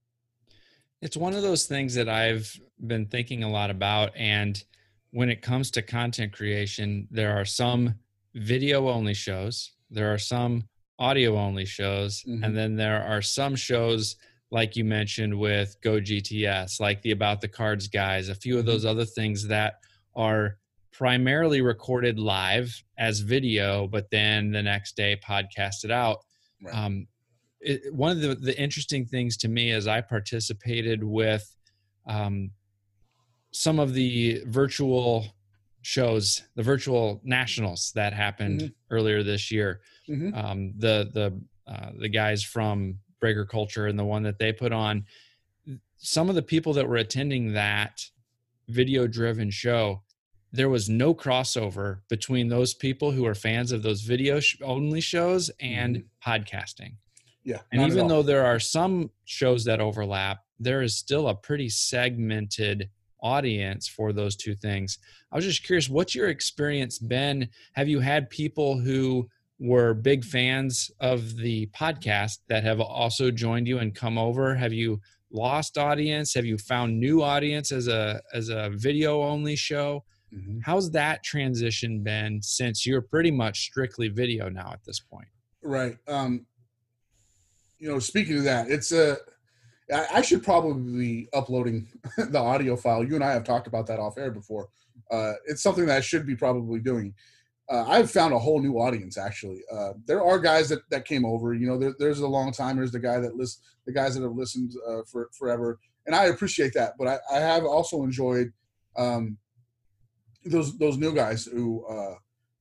It's 1.02 1.16
one 1.16 1.34
of 1.34 1.42
those 1.42 1.66
things 1.66 1.94
that 1.94 2.08
I've 2.08 2.54
been 2.86 3.06
thinking 3.06 3.42
a 3.42 3.50
lot 3.50 3.70
about. 3.70 4.12
And 4.16 4.62
when 5.12 5.30
it 5.30 5.42
comes 5.42 5.70
to 5.72 5.82
content 5.82 6.32
creation, 6.32 7.08
there 7.10 7.36
are 7.36 7.44
some 7.44 7.94
video 8.34 8.88
only 8.88 9.14
shows, 9.14 9.72
there 9.90 10.12
are 10.12 10.18
some 10.18 10.64
audio 10.98 11.36
only 11.36 11.64
shows, 11.64 12.22
mm-hmm. 12.22 12.44
and 12.44 12.56
then 12.56 12.76
there 12.76 13.02
are 13.02 13.22
some 13.22 13.56
shows 13.56 14.16
like 14.52 14.76
you 14.76 14.84
mentioned 14.84 15.36
with 15.36 15.76
Go 15.80 16.00
GTS, 16.00 16.80
like 16.80 17.02
the 17.02 17.12
About 17.12 17.40
the 17.40 17.48
Cards 17.48 17.88
guys, 17.88 18.28
a 18.28 18.34
few 18.34 18.56
of 18.56 18.60
mm-hmm. 18.60 18.72
those 18.72 18.84
other 18.84 19.04
things 19.04 19.46
that 19.48 19.74
are 20.14 20.58
primarily 20.92 21.62
recorded 21.62 22.18
live 22.18 22.82
as 22.98 23.20
video, 23.20 23.86
but 23.86 24.10
then 24.10 24.50
the 24.50 24.62
next 24.62 24.96
day 24.96 25.18
podcasted 25.26 25.90
out. 25.90 26.18
Right. 26.62 26.74
Um, 26.74 27.06
it, 27.60 27.94
one 27.94 28.10
of 28.12 28.20
the, 28.20 28.34
the 28.34 28.58
interesting 28.58 29.06
things 29.06 29.36
to 29.38 29.48
me 29.48 29.70
is 29.70 29.86
I 29.86 30.00
participated 30.00 31.04
with 31.04 31.54
um, 32.06 32.50
some 33.52 33.78
of 33.78 33.94
the 33.94 34.42
virtual 34.46 35.26
shows, 35.82 36.42
the 36.56 36.62
virtual 36.62 37.20
nationals 37.24 37.92
that 37.94 38.12
happened 38.12 38.60
mm-hmm. 38.60 38.94
earlier 38.94 39.22
this 39.22 39.50
year. 39.50 39.80
Mm-hmm. 40.08 40.34
Um, 40.34 40.72
the 40.76 41.10
the 41.12 41.40
uh, 41.70 41.90
the 41.98 42.08
guys 42.08 42.42
from 42.42 42.98
Breaker 43.20 43.44
Culture 43.44 43.86
and 43.86 43.98
the 43.98 44.04
one 44.04 44.22
that 44.24 44.38
they 44.38 44.52
put 44.52 44.72
on. 44.72 45.04
Some 45.98 46.28
of 46.28 46.34
the 46.34 46.42
people 46.42 46.72
that 46.74 46.88
were 46.88 46.96
attending 46.96 47.52
that 47.52 48.00
video 48.68 49.06
driven 49.06 49.50
show, 49.50 50.02
there 50.52 50.68
was 50.68 50.88
no 50.88 51.14
crossover 51.14 52.00
between 52.08 52.48
those 52.48 52.74
people 52.74 53.12
who 53.12 53.26
are 53.26 53.34
fans 53.34 53.70
of 53.70 53.82
those 53.82 54.00
video 54.00 54.40
only 54.62 55.00
shows 55.00 55.50
and 55.60 55.96
mm-hmm. 55.96 56.30
podcasting. 56.30 56.94
Yeah. 57.50 57.58
And 57.72 57.90
even 57.90 58.06
though 58.06 58.22
there 58.22 58.46
are 58.46 58.60
some 58.60 59.10
shows 59.24 59.64
that 59.64 59.80
overlap, 59.80 60.38
there 60.60 60.82
is 60.82 60.96
still 60.96 61.28
a 61.28 61.34
pretty 61.34 61.68
segmented 61.68 62.88
audience 63.22 63.88
for 63.88 64.12
those 64.12 64.36
two 64.36 64.54
things. 64.54 64.98
I 65.32 65.36
was 65.36 65.44
just 65.44 65.64
curious, 65.64 65.88
what's 65.88 66.14
your 66.14 66.28
experience 66.28 66.98
been? 67.00 67.48
Have 67.72 67.88
you 67.88 67.98
had 67.98 68.30
people 68.30 68.78
who 68.78 69.28
were 69.58 69.94
big 69.94 70.24
fans 70.24 70.92
of 71.00 71.36
the 71.36 71.66
podcast 71.76 72.38
that 72.48 72.62
have 72.62 72.80
also 72.80 73.32
joined 73.32 73.66
you 73.66 73.78
and 73.78 73.94
come 73.94 74.16
over? 74.16 74.54
Have 74.54 74.72
you 74.72 75.00
lost 75.32 75.76
audience? 75.76 76.32
Have 76.34 76.46
you 76.46 76.56
found 76.56 77.00
new 77.00 77.20
audience 77.20 77.72
as 77.72 77.88
a 77.88 78.20
as 78.32 78.48
a 78.48 78.70
video 78.74 79.22
only 79.22 79.56
show? 79.56 80.04
Mm-hmm. 80.32 80.60
How's 80.62 80.92
that 80.92 81.24
transition 81.24 82.04
been 82.04 82.40
since 82.42 82.86
you're 82.86 83.02
pretty 83.02 83.32
much 83.32 83.62
strictly 83.62 84.08
video 84.08 84.48
now 84.48 84.70
at 84.72 84.84
this 84.84 85.00
point? 85.00 85.26
Right. 85.62 85.98
Um, 86.08 86.46
you 87.80 87.88
know, 87.90 87.98
speaking 87.98 88.36
of 88.38 88.44
that, 88.44 88.70
it's 88.70 88.92
a. 88.92 89.16
I 89.92 90.22
should 90.22 90.44
probably 90.44 90.98
be 90.98 91.28
uploading 91.32 91.88
the 92.16 92.38
audio 92.38 92.76
file. 92.76 93.02
You 93.02 93.16
and 93.16 93.24
I 93.24 93.32
have 93.32 93.42
talked 93.42 93.66
about 93.66 93.88
that 93.88 93.98
off 93.98 94.18
air 94.18 94.30
before. 94.30 94.68
Uh, 95.10 95.32
it's 95.46 95.64
something 95.64 95.86
that 95.86 95.96
I 95.96 96.00
should 96.00 96.24
be 96.28 96.36
probably 96.36 96.78
doing. 96.78 97.12
Uh, 97.68 97.84
I've 97.88 98.08
found 98.08 98.32
a 98.32 98.38
whole 98.38 98.60
new 98.60 98.74
audience. 98.74 99.18
Actually, 99.18 99.62
uh, 99.72 99.94
there 100.06 100.22
are 100.22 100.38
guys 100.38 100.68
that, 100.68 100.88
that 100.90 101.06
came 101.06 101.24
over. 101.24 101.54
You 101.54 101.66
know, 101.66 101.76
there, 101.76 101.94
there's 101.98 102.20
the 102.20 102.28
long 102.28 102.52
timers, 102.52 102.92
the 102.92 103.00
guy 103.00 103.18
that 103.18 103.34
list, 103.34 103.62
the 103.84 103.92
guys 103.92 104.14
that 104.14 104.22
have 104.22 104.36
listened 104.36 104.74
uh, 104.88 105.00
for 105.10 105.28
forever, 105.36 105.80
and 106.06 106.14
I 106.14 106.26
appreciate 106.26 106.72
that. 106.74 106.92
But 106.96 107.08
I, 107.08 107.18
I 107.32 107.40
have 107.40 107.64
also 107.64 108.04
enjoyed 108.04 108.52
um, 108.96 109.38
those 110.44 110.78
those 110.78 110.98
new 110.98 111.12
guys 111.12 111.46
who 111.46 111.84
uh, 111.86 112.14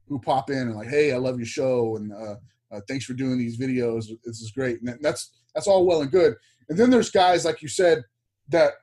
who 0.08 0.20
pop 0.20 0.50
in 0.50 0.58
and 0.70 0.76
like, 0.76 0.90
hey, 0.90 1.12
I 1.12 1.18
love 1.18 1.38
your 1.38 1.46
show, 1.46 1.98
and 1.98 2.12
uh, 2.72 2.78
uh, 2.78 2.82
thanks 2.88 3.06
for 3.06 3.14
doing 3.14 3.38
these 3.38 3.60
videos. 3.60 4.06
This 4.24 4.42
is 4.42 4.52
great. 4.52 4.82
And 4.82 4.98
that's 5.02 5.32
that's 5.54 5.68
all 5.68 5.86
well 5.86 6.02
and 6.02 6.12
good. 6.12 6.36
And 6.70 6.78
then 6.78 6.90
there's 6.90 7.10
guys 7.10 7.46
like 7.46 7.62
you 7.62 7.68
said 7.68 8.04
that 8.50 8.74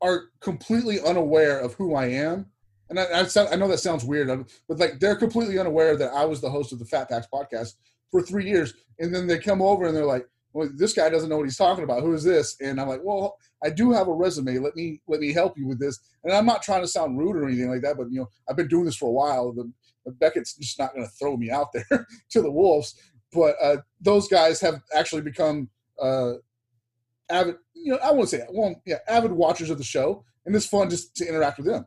are 0.00 0.24
completely 0.40 1.00
unaware 1.00 1.58
of 1.58 1.74
who 1.74 1.94
I 1.94 2.06
am. 2.06 2.46
And 2.90 3.00
I, 3.00 3.04
I, 3.04 3.52
I 3.52 3.56
know 3.56 3.68
that 3.68 3.78
sounds 3.78 4.04
weird, 4.04 4.28
but 4.68 4.78
like 4.78 5.00
they're 5.00 5.16
completely 5.16 5.58
unaware 5.58 5.96
that 5.96 6.12
I 6.12 6.24
was 6.26 6.40
the 6.40 6.50
host 6.50 6.72
of 6.72 6.78
the 6.78 6.84
Fat 6.84 7.08
Packs 7.08 7.26
podcast 7.32 7.74
for 8.10 8.20
three 8.20 8.46
years. 8.48 8.74
And 8.98 9.14
then 9.14 9.26
they 9.26 9.38
come 9.38 9.62
over 9.62 9.86
and 9.86 9.96
they're 9.96 10.04
like, 10.04 10.28
well, 10.52 10.70
this 10.72 10.92
guy 10.92 11.08
doesn't 11.08 11.28
know 11.28 11.36
what 11.36 11.46
he's 11.46 11.56
talking 11.56 11.82
about. 11.82 12.02
Who 12.02 12.14
is 12.14 12.22
this? 12.22 12.56
And 12.60 12.80
I'm 12.80 12.88
like, 12.88 13.00
well, 13.02 13.36
I 13.64 13.70
do 13.70 13.90
have 13.90 14.06
a 14.06 14.12
resume. 14.12 14.58
Let 14.58 14.76
me 14.76 15.00
let 15.08 15.20
me 15.20 15.32
help 15.32 15.58
you 15.58 15.66
with 15.66 15.80
this. 15.80 15.98
And 16.22 16.32
I'm 16.32 16.46
not 16.46 16.62
trying 16.62 16.82
to 16.82 16.88
sound 16.88 17.18
rude 17.18 17.36
or 17.36 17.44
anything 17.44 17.70
like 17.70 17.82
that, 17.82 17.96
but 17.96 18.10
you 18.10 18.20
know, 18.20 18.28
I've 18.48 18.56
been 18.56 18.68
doing 18.68 18.84
this 18.84 18.96
for 18.96 19.08
a 19.08 19.12
while. 19.12 19.52
The, 19.52 19.70
Beckett's 20.12 20.54
just 20.56 20.78
not 20.78 20.94
going 20.94 21.04
to 21.04 21.12
throw 21.12 21.36
me 21.36 21.50
out 21.50 21.68
there 21.72 22.06
to 22.30 22.42
the 22.42 22.50
wolves. 22.50 22.94
But 23.32 23.56
uh, 23.60 23.76
those 24.00 24.28
guys 24.28 24.60
have 24.60 24.80
actually 24.94 25.22
become 25.22 25.68
uh, 26.00 26.34
avid. 27.30 27.56
You 27.74 27.92
know, 27.92 27.98
I 28.02 28.12
won't 28.12 28.28
say 28.28 28.38
that. 28.38 28.52
Well, 28.52 28.80
yeah, 28.86 28.98
avid 29.08 29.32
watchers 29.32 29.70
of 29.70 29.78
the 29.78 29.84
show, 29.84 30.24
and 30.46 30.54
it's 30.54 30.66
fun 30.66 30.88
just 30.88 31.16
to 31.16 31.28
interact 31.28 31.58
with 31.58 31.66
them. 31.66 31.86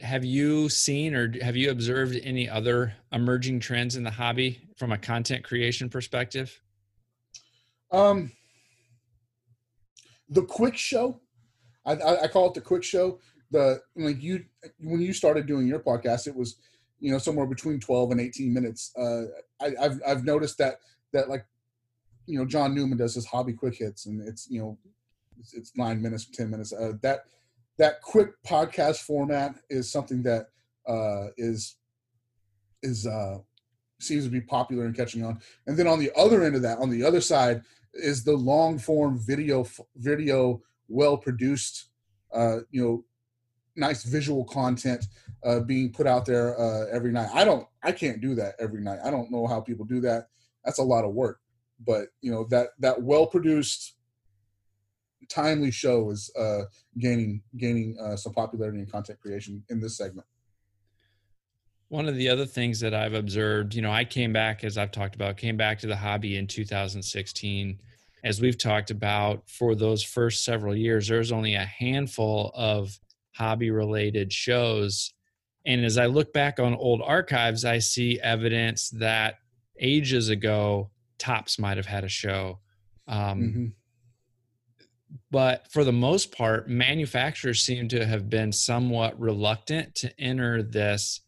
Have 0.00 0.24
you 0.24 0.68
seen 0.68 1.14
or 1.14 1.32
have 1.42 1.56
you 1.56 1.70
observed 1.70 2.18
any 2.22 2.48
other 2.48 2.94
emerging 3.12 3.60
trends 3.60 3.96
in 3.96 4.02
the 4.02 4.10
hobby 4.10 4.60
from 4.76 4.92
a 4.92 4.98
content 4.98 5.44
creation 5.44 5.88
perspective? 5.88 6.60
Um, 7.92 8.32
the 10.28 10.42
quick 10.42 10.76
show, 10.76 11.20
I, 11.86 11.92
I, 11.92 12.22
I 12.22 12.28
call 12.28 12.48
it 12.48 12.54
the 12.54 12.60
quick 12.60 12.82
show. 12.82 13.20
The 13.50 13.80
like 13.94 14.20
you 14.20 14.44
when 14.80 15.00
you 15.00 15.12
started 15.12 15.46
doing 15.46 15.68
your 15.68 15.78
podcast, 15.78 16.26
it 16.26 16.34
was 16.34 16.56
you 17.04 17.12
know 17.12 17.18
somewhere 17.18 17.46
between 17.46 17.78
12 17.78 18.12
and 18.12 18.20
18 18.20 18.52
minutes. 18.52 18.92
Uh, 18.96 19.24
I, 19.60 19.74
have 19.80 20.00
I've 20.06 20.24
noticed 20.24 20.56
that 20.58 20.76
that 21.12 21.28
like 21.28 21.44
you 22.26 22.38
know 22.38 22.46
john 22.46 22.74
newman 22.74 22.96
does 22.96 23.14
his 23.14 23.26
hobby 23.26 23.52
quick 23.52 23.74
hits 23.76 24.06
and 24.06 24.26
it's 24.26 24.48
you 24.50 24.58
know 24.58 24.78
it's, 25.38 25.54
it's 25.54 25.76
nine 25.76 26.00
minutes 26.00 26.26
10 26.26 26.50
minutes. 26.50 26.72
Uh, 26.72 26.92
that 27.02 27.24
that 27.78 28.00
quick 28.02 28.30
podcast 28.46 29.00
format 29.02 29.56
is 29.68 29.90
something 29.90 30.22
that 30.22 30.48
uh, 30.88 31.26
is 31.36 31.76
is 32.82 33.06
uh, 33.06 33.38
seems 34.00 34.24
to 34.24 34.30
be 34.30 34.40
popular 34.40 34.84
and 34.84 34.96
catching 34.96 35.24
on. 35.24 35.40
And 35.66 35.76
then 35.76 35.86
on 35.86 35.98
the 35.98 36.10
other 36.16 36.42
end 36.44 36.56
of 36.56 36.62
that 36.62 36.78
on 36.78 36.90
the 36.90 37.04
other 37.04 37.20
side 37.20 37.62
is 37.92 38.24
the 38.24 38.36
long 38.36 38.78
form 38.78 39.18
video 39.18 39.66
video 39.96 40.62
well 40.88 41.16
produced 41.16 41.86
uh, 42.32 42.58
you 42.70 42.82
know 42.82 43.04
nice 43.76 44.04
visual 44.04 44.44
content 44.44 45.06
uh, 45.44 45.60
being 45.60 45.92
put 45.92 46.06
out 46.06 46.24
there 46.24 46.58
uh, 46.58 46.86
every 46.92 47.12
night. 47.12 47.28
I 47.32 47.44
don't, 47.44 47.66
I 47.82 47.92
can't 47.92 48.20
do 48.20 48.34
that 48.36 48.54
every 48.58 48.80
night. 48.80 48.98
I 49.04 49.10
don't 49.10 49.30
know 49.30 49.46
how 49.46 49.60
people 49.60 49.84
do 49.84 50.00
that. 50.02 50.28
That's 50.64 50.78
a 50.78 50.82
lot 50.82 51.04
of 51.04 51.12
work. 51.12 51.40
But 51.84 52.08
you 52.20 52.30
know 52.30 52.46
that 52.50 52.68
that 52.78 53.02
well 53.02 53.26
produced, 53.26 53.96
timely 55.28 55.72
show 55.72 56.10
is 56.10 56.30
uh, 56.38 56.62
gaining 56.98 57.42
gaining 57.56 57.98
uh, 58.00 58.16
some 58.16 58.32
popularity 58.32 58.78
in 58.78 58.86
content 58.86 59.20
creation 59.20 59.62
in 59.68 59.80
this 59.80 59.96
segment. 59.96 60.26
One 61.88 62.08
of 62.08 62.14
the 62.14 62.28
other 62.28 62.46
things 62.46 62.80
that 62.80 62.94
I've 62.94 63.12
observed, 63.12 63.74
you 63.74 63.82
know, 63.82 63.90
I 63.90 64.04
came 64.04 64.32
back 64.32 64.64
as 64.64 64.78
I've 64.78 64.92
talked 64.92 65.14
about, 65.14 65.36
came 65.36 65.56
back 65.56 65.80
to 65.80 65.86
the 65.86 65.96
hobby 65.96 66.36
in 66.36 66.46
2016 66.46 67.78
as 68.24 68.40
we've 68.40 68.58
talked 68.58 68.90
about 68.90 69.48
for 69.48 69.74
those 69.74 70.02
first 70.02 70.44
several 70.44 70.74
years, 70.74 71.06
there's 71.06 71.30
only 71.30 71.54
a 71.54 71.64
handful 71.64 72.50
of 72.54 72.98
hobby 73.34 73.70
related 73.70 74.32
shows. 74.32 75.12
And 75.66 75.84
as 75.84 75.98
I 75.98 76.06
look 76.06 76.32
back 76.32 76.58
on 76.58 76.74
old 76.74 77.00
archives, 77.02 77.64
I 77.64 77.78
see 77.78 78.20
evidence 78.20 78.90
that 78.90 79.36
ages 79.80 80.28
ago, 80.28 80.90
Topps 81.18 81.58
might 81.58 81.76
have 81.76 81.86
had 81.86 82.04
a 82.04 82.08
show. 82.08 82.58
Um, 83.08 83.40
mm-hmm. 83.40 83.66
But 85.30 85.70
for 85.70 85.84
the 85.84 85.92
most 85.92 86.36
part, 86.36 86.68
manufacturers 86.68 87.62
seem 87.62 87.88
to 87.88 88.04
have 88.04 88.28
been 88.28 88.52
somewhat 88.52 89.18
reluctant 89.18 89.94
to 89.96 90.20
enter 90.20 90.62
this 90.62 91.20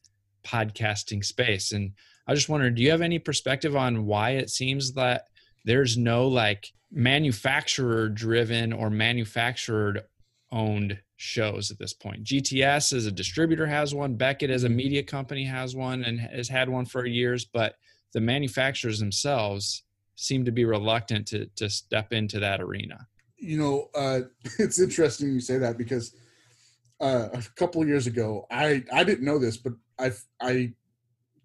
podcasting 0.44 1.24
space. 1.24 1.72
And 1.72 1.92
I 2.26 2.34
just 2.34 2.48
wondered, 2.48 2.74
do 2.74 2.82
you 2.82 2.90
have 2.90 3.02
any 3.02 3.18
perspective 3.18 3.76
on 3.76 4.06
why 4.06 4.30
it 4.30 4.50
seems 4.50 4.92
that 4.94 5.26
there's 5.64 5.96
no 5.96 6.28
like 6.28 6.72
manufacturer 6.90 8.08
driven 8.08 8.72
or 8.72 8.90
manufacturer 8.90 10.02
owned 10.52 10.98
shows 11.16 11.70
at 11.70 11.78
this 11.78 11.92
point. 11.92 12.24
GTS 12.24 12.92
as 12.92 13.06
a 13.06 13.12
distributor 13.12 13.66
has 13.66 13.94
one, 13.94 14.14
Beckett 14.14 14.50
as 14.50 14.64
a 14.64 14.68
mm-hmm. 14.68 14.76
media 14.76 15.02
company 15.02 15.44
has 15.44 15.74
one 15.74 16.04
and 16.04 16.20
has 16.20 16.48
had 16.48 16.68
one 16.68 16.84
for 16.84 17.06
years, 17.06 17.44
but 17.44 17.76
the 18.12 18.20
manufacturers 18.20 18.98
themselves 18.98 19.84
seem 20.14 20.44
to 20.44 20.52
be 20.52 20.64
reluctant 20.64 21.26
to 21.28 21.46
to 21.56 21.68
step 21.68 22.12
into 22.12 22.40
that 22.40 22.60
arena. 22.60 23.06
You 23.36 23.58
know, 23.58 23.90
uh, 23.94 24.20
it's 24.58 24.80
interesting 24.80 25.32
you 25.32 25.40
say 25.40 25.58
that 25.58 25.76
because 25.76 26.14
uh, 27.00 27.28
a 27.32 27.42
couple 27.56 27.82
of 27.82 27.88
years 27.88 28.06
ago, 28.06 28.46
I 28.50 28.84
I 28.92 29.04
didn't 29.04 29.24
know 29.24 29.38
this, 29.38 29.56
but 29.56 29.74
I 29.98 30.12
I 30.40 30.72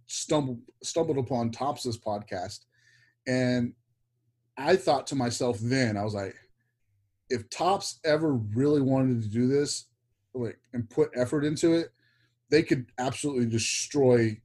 stumbled 0.08 0.62
stumbled 0.84 1.18
upon 1.18 1.52
Topps's 1.52 1.98
podcast, 1.98 2.60
and 3.28 3.74
I 4.58 4.76
thought 4.76 5.08
to 5.08 5.16
myself 5.16 5.58
then, 5.60 5.98
I 5.98 6.04
was 6.04 6.14
like, 6.14 6.36
if 7.32 7.50
Topps 7.50 8.00
ever 8.06 8.34
really 8.34 8.82
wanted 8.82 9.22
to 9.22 9.30
do 9.30 9.48
this, 9.48 9.88
like 10.34 10.60
and 10.74 10.90
put 10.90 11.10
effort 11.16 11.44
into 11.44 11.74
it, 11.74 11.90
they 12.50 12.64
could 12.64 12.86
absolutely 12.98 13.46
destroy 13.46 14.38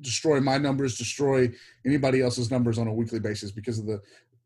destroy 0.00 0.40
my 0.40 0.58
numbers, 0.58 0.98
destroy 0.98 1.50
anybody 1.86 2.20
else's 2.20 2.50
numbers 2.50 2.78
on 2.78 2.86
a 2.86 2.92
weekly 2.92 3.18
basis 3.18 3.50
because 3.50 3.78
of 3.78 3.86
the 3.86 4.00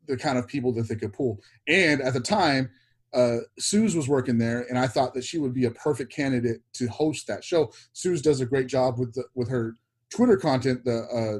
the 0.07 0.17
kind 0.17 0.37
of 0.37 0.47
people 0.47 0.73
that 0.73 0.87
they 0.89 0.95
could 0.95 1.13
pull. 1.13 1.39
And 1.67 2.01
at 2.01 2.13
the 2.13 2.19
time, 2.19 2.71
uh, 3.13 3.37
Suze 3.59 3.95
was 3.95 4.07
working 4.07 4.37
there, 4.37 4.65
and 4.69 4.79
I 4.79 4.87
thought 4.87 5.13
that 5.13 5.23
she 5.23 5.37
would 5.37 5.53
be 5.53 5.65
a 5.65 5.71
perfect 5.71 6.13
candidate 6.13 6.61
to 6.73 6.87
host 6.87 7.27
that 7.27 7.43
show. 7.43 7.71
Suze 7.93 8.21
does 8.21 8.41
a 8.41 8.45
great 8.45 8.67
job 8.67 8.97
with 8.97 9.13
the 9.13 9.25
with 9.35 9.49
her 9.49 9.75
Twitter 10.09 10.37
content. 10.37 10.85
The 10.85 11.03
uh, 11.03 11.39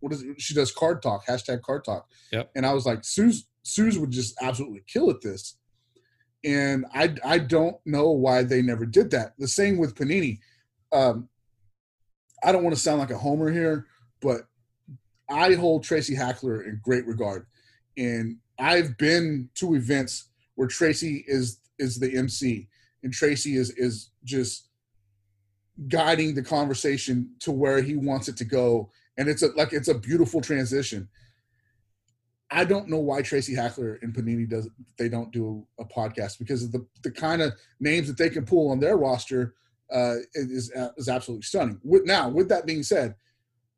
what 0.00 0.12
is 0.12 0.22
it? 0.22 0.40
She 0.40 0.54
does 0.54 0.72
card 0.72 1.02
talk, 1.02 1.26
hashtag 1.26 1.62
card 1.62 1.84
talk. 1.84 2.08
Yep. 2.32 2.50
And 2.56 2.64
I 2.64 2.72
was 2.72 2.86
like, 2.86 3.04
Suze, 3.04 3.46
Suze 3.68 3.98
would 3.98 4.10
just 4.10 4.34
absolutely 4.40 4.82
kill 4.86 5.10
at 5.10 5.20
this. 5.20 5.56
And 6.44 6.86
I, 6.94 7.14
I 7.24 7.38
don't 7.38 7.76
know 7.84 8.10
why 8.10 8.42
they 8.42 8.62
never 8.62 8.86
did 8.86 9.10
that. 9.10 9.34
The 9.38 9.48
same 9.48 9.76
with 9.76 9.94
Panini. 9.94 10.38
Um, 10.92 11.28
I 12.44 12.52
don't 12.52 12.62
want 12.62 12.76
to 12.76 12.80
sound 12.80 13.00
like 13.00 13.10
a 13.10 13.18
homer 13.18 13.50
here, 13.50 13.86
but 14.20 14.42
I 15.28 15.54
hold 15.54 15.82
Tracy 15.82 16.14
Hackler 16.14 16.62
in 16.62 16.80
great 16.82 17.06
regard. 17.06 17.46
And 17.96 18.36
I've 18.58 18.96
been 18.96 19.50
to 19.56 19.74
events 19.74 20.28
where 20.54 20.68
Tracy 20.68 21.24
is 21.26 21.60
is 21.78 21.98
the 21.98 22.16
MC 22.16 22.68
and 23.02 23.12
Tracy 23.12 23.56
is 23.56 23.70
is 23.70 24.10
just 24.24 24.68
guiding 25.88 26.34
the 26.34 26.42
conversation 26.42 27.30
to 27.40 27.52
where 27.52 27.80
he 27.80 27.94
wants 27.94 28.28
it 28.28 28.36
to 28.36 28.44
go 28.44 28.90
and 29.18 29.28
it's 29.28 29.42
a 29.42 29.48
like 29.48 29.72
it's 29.72 29.88
a 29.88 29.94
beautiful 29.94 30.40
transition. 30.40 31.08
I 32.50 32.64
don't 32.64 32.88
know 32.88 32.98
why 32.98 33.22
Tracy 33.22 33.54
Hackler 33.54 33.98
and 34.00 34.14
Panini 34.14 34.48
does 34.48 34.68
they 34.98 35.08
don't 35.08 35.30
do 35.32 35.66
a 35.78 35.84
podcast 35.84 36.38
because 36.38 36.62
of 36.62 36.72
the 36.72 36.86
the 37.02 37.10
kind 37.10 37.42
of 37.42 37.52
names 37.78 38.08
that 38.08 38.16
they 38.16 38.30
can 38.30 38.44
pull 38.44 38.70
on 38.70 38.80
their 38.80 38.96
roster 38.96 39.54
uh, 39.92 40.16
is 40.34 40.72
is 40.96 41.08
absolutely 41.08 41.42
stunning. 41.42 41.80
With, 41.84 42.04
now, 42.04 42.28
with 42.28 42.48
that 42.48 42.66
being 42.66 42.82
said, 42.82 43.14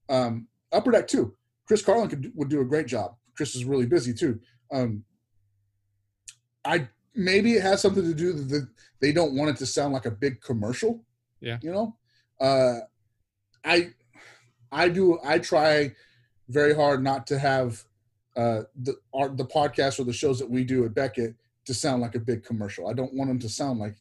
um, 0.08 0.48
Upper 0.72 0.90
Deck 0.90 1.08
too. 1.08 1.34
Chris 1.66 1.82
Carlin 1.82 2.08
could, 2.08 2.32
would 2.34 2.48
do 2.48 2.60
a 2.60 2.64
great 2.64 2.86
job. 2.86 3.14
Chris 3.36 3.54
is 3.54 3.64
really 3.64 3.86
busy 3.86 4.12
too. 4.12 4.40
Um, 4.72 5.04
I 6.64 6.88
maybe 7.14 7.54
it 7.54 7.62
has 7.62 7.80
something 7.80 8.04
to 8.04 8.14
do 8.14 8.32
that 8.32 8.68
they 9.00 9.12
don't 9.12 9.34
want 9.34 9.50
it 9.50 9.56
to 9.58 9.66
sound 9.66 9.92
like 9.92 10.06
a 10.06 10.10
big 10.10 10.40
commercial. 10.40 11.04
Yeah, 11.40 11.58
you 11.62 11.72
know, 11.72 11.96
uh, 12.40 12.80
I 13.64 13.90
I 14.70 14.88
do. 14.88 15.18
I 15.24 15.38
try 15.38 15.94
very 16.48 16.74
hard 16.74 17.02
not 17.02 17.26
to 17.28 17.38
have 17.38 17.84
uh, 18.40 18.62
the 18.74 18.94
the 19.34 19.44
podcast 19.44 20.00
or 20.00 20.04
the 20.04 20.12
shows 20.12 20.38
that 20.38 20.48
we 20.48 20.64
do 20.64 20.84
at 20.86 20.94
Beckett 20.94 21.34
to 21.66 21.74
sound 21.74 22.00
like 22.00 22.14
a 22.14 22.20
big 22.20 22.42
commercial. 22.42 22.88
I 22.88 22.94
don't 22.94 23.12
want 23.12 23.28
them 23.28 23.38
to 23.40 23.48
sound 23.50 23.78
like, 23.78 23.96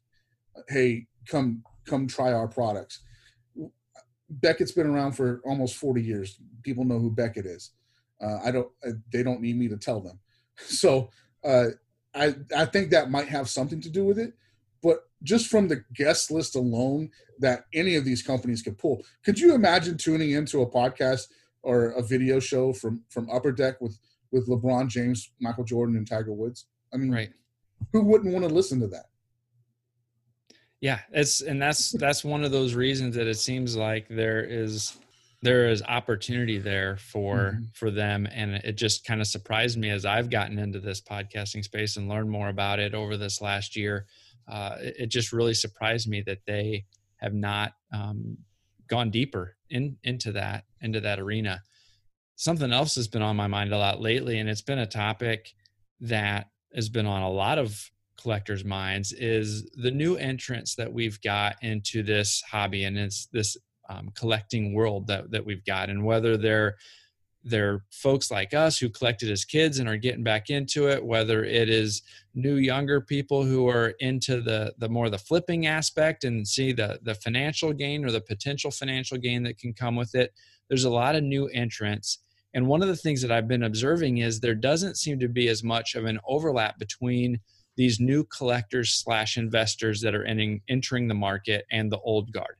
"Hey, 0.69 1.08
come 1.28 1.63
come 1.86 2.08
try 2.08 2.32
our 2.32 2.47
products." 2.47 3.02
Beckett's 4.30 4.71
been 4.71 4.88
around 4.88 5.13
for 5.13 5.41
almost 5.43 5.75
40 5.75 6.04
years. 6.04 6.39
People 6.62 6.86
know 6.86 6.99
who 6.99 7.10
Beckett 7.12 7.47
is. 7.47 7.71
Uh, 8.21 8.38
I 8.45 8.52
don't. 8.52 8.69
Uh, 8.86 8.91
they 9.12 9.23
don't 9.23 9.41
need 9.41 9.58
me 9.58 9.67
to 9.67 9.78
tell 9.78 9.99
them. 9.99 10.19
So 10.62 11.10
uh, 11.43 11.67
I 12.13 12.36
I 12.56 12.65
think 12.65 12.91
that 12.91 13.10
might 13.10 13.30
have 13.30 13.49
something 13.49 13.82
to 13.82 13.89
do 13.89 14.06
with 14.06 14.19
it. 14.19 14.34
But 14.84 14.99
just 15.23 15.47
from 15.47 15.67
the 15.67 15.84
guest 15.93 16.32
list 16.32 16.56
alone 16.56 17.12
that 17.39 17.65
any 17.73 17.95
of 17.95 18.06
these 18.06 18.21
companies 18.21 18.62
could 18.62 18.78
pull, 18.78 19.04
could 19.23 19.39
you 19.39 19.54
imagine 19.54 19.97
tuning 19.97 20.32
into 20.32 20.62
a 20.62 20.69
podcast 20.69 21.28
or 21.62 21.91
a 21.91 22.02
video 22.02 22.39
show 22.39 22.73
from 22.73 23.04
from 23.10 23.30
Upper 23.30 23.54
Deck 23.54 23.80
with 23.82 23.97
with 24.32 24.48
LeBron 24.48 24.88
James, 24.88 25.32
Michael 25.39 25.63
Jordan, 25.63 25.96
and 25.98 26.08
Tiger 26.08 26.34
Woods? 26.34 26.65
I 26.94 26.98
mean, 26.98 27.12
right? 27.12 27.32
Who 27.94 28.04
wouldn't 28.04 28.34
want 28.34 28.48
to 28.48 28.54
listen 28.54 28.80
to 28.82 28.88
that? 28.88 29.06
Yeah, 30.82 31.00
it's 31.12 31.42
and 31.42 31.62
that's 31.62 31.92
that's 31.92 32.24
one 32.24 32.44
of 32.44 32.52
those 32.52 32.74
reasons 32.74 33.15
that 33.15 33.28
it 33.28 33.38
seems 33.38 33.76
like 33.76 34.08
there 34.10 34.44
is 34.44 34.98
there 35.42 35.70
is 35.70 35.82
opportunity 35.84 36.58
there 36.58 36.98
for 36.98 37.54
mm-hmm. 37.54 37.63
for 37.74 37.92
them 37.92 38.28
and 38.32 38.56
it 38.56 38.74
just 38.74 39.06
kind 39.06 39.22
of 39.22 39.28
surprised 39.28 39.78
me 39.78 39.89
as 39.89 40.06
I've 40.06 40.30
gotten 40.30 40.60
into 40.60 40.80
this 40.80 41.02
podcasting 41.02 41.63
space 41.63 41.96
and 41.96 42.10
learned 42.10 42.30
more 42.30 42.50
about 42.50 42.80
it 42.80 42.94
over 42.94 43.15
this 43.15 43.42
last 43.42 43.78
year 43.78 44.06
uh, 44.50 44.76
it, 44.80 44.96
it, 45.00 45.08
just 45.08 45.32
really 45.32 45.54
surprised 45.54 46.10
me 46.10 46.22
that 46.22 46.39
they 46.46 46.84
have 47.18 47.34
not 47.34 47.74
um, 47.94 48.38
gone 48.88 49.12
deeper 49.12 49.56
in 49.70 49.96
into 50.04 50.32
that 50.32 50.63
into 50.82 51.00
that 51.00 51.20
arena. 51.20 51.62
Something 52.39 52.71
else 52.71 52.95
has 52.95 53.10
been 53.10 53.21
on 53.21 53.36
my 53.36 53.47
mind 53.47 53.73
a 53.73 53.78
lot 53.78 53.99
lately, 53.99 54.39
and 54.39 54.47
it's 54.49 54.62
been 54.62 54.80
a 54.80 54.86
topic 54.86 55.54
that 55.99 56.47
has 56.73 56.88
been 56.88 57.06
on 57.06 57.21
a 57.21 57.30
lot 57.30 57.58
of 57.58 57.91
collectors' 58.17 58.63
minds 58.63 59.12
is 59.12 59.69
the 59.71 59.91
new 59.91 60.15
entrance 60.15 60.73
that 60.75 60.93
we've 60.93 61.19
got 61.19 61.58
into 61.62 62.02
this 62.02 62.41
hobby 62.49 62.86
and 62.86 62.97
it's 62.97 63.25
this 63.34 63.58
um, 63.89 64.10
collecting 64.15 64.73
world 64.73 65.06
that 65.08 65.30
that 65.32 65.45
we've 65.45 65.65
got, 65.65 65.89
and 65.89 66.06
whether 66.06 66.38
they're 66.38 66.78
they're 67.43 67.84
folks 67.91 68.32
like 68.32 68.54
us 68.54 68.78
who 68.78 68.88
collected 68.88 69.30
as 69.30 69.43
kids 69.43 69.80
and 69.80 69.89
are 69.89 69.97
getting 69.97 70.23
back 70.23 70.49
into 70.49 70.88
it 70.89 71.04
whether 71.04 71.43
it 71.43 71.69
is 71.69 72.02
new 72.36 72.56
younger 72.56 73.02
people 73.02 73.43
who 73.43 73.67
are 73.67 73.93
into 73.99 74.41
the 74.41 74.73
the 74.78 74.89
more 74.89 75.10
the 75.10 75.17
flipping 75.17 75.65
aspect 75.65 76.23
and 76.23 76.47
see 76.47 76.71
the 76.71 76.99
the 77.04 77.15
financial 77.15 77.71
gain 77.71 78.06
or 78.06 78.12
the 78.12 78.19
potential 78.21 78.71
financial 78.71 79.17
gain 79.17 79.43
that 79.43 79.58
can 79.58 79.73
come 79.73 79.95
with 79.95 80.15
it 80.15 80.34
there's 80.67 80.84
a 80.84 80.89
lot 80.89 81.15
of 81.15 81.23
new 81.23 81.47
entrants 81.47 82.19
and 82.53 82.67
one 82.67 82.81
of 82.81 82.88
the 82.88 82.95
things 82.95 83.21
that 83.21 83.31
I've 83.31 83.47
been 83.47 83.63
observing 83.63 84.19
is 84.19 84.39
there 84.39 84.55
doesn't 84.55 84.97
seem 84.97 85.19
to 85.19 85.27
be 85.27 85.47
as 85.49 85.63
much 85.63 85.95
of 85.95 86.05
an 86.05 86.19
overlap 86.27 86.79
between 86.79 87.39
these 87.77 87.99
new 87.99 88.23
collectors 88.25 88.91
slash 88.91 89.38
investors 89.38 90.01
that 90.01 90.15
are 90.15 90.25
entering, 90.25 90.62
entering 90.67 91.07
the 91.07 91.13
market 91.13 91.65
and 91.71 91.91
the 91.91 91.99
old 91.99 92.31
guard. 92.31 92.55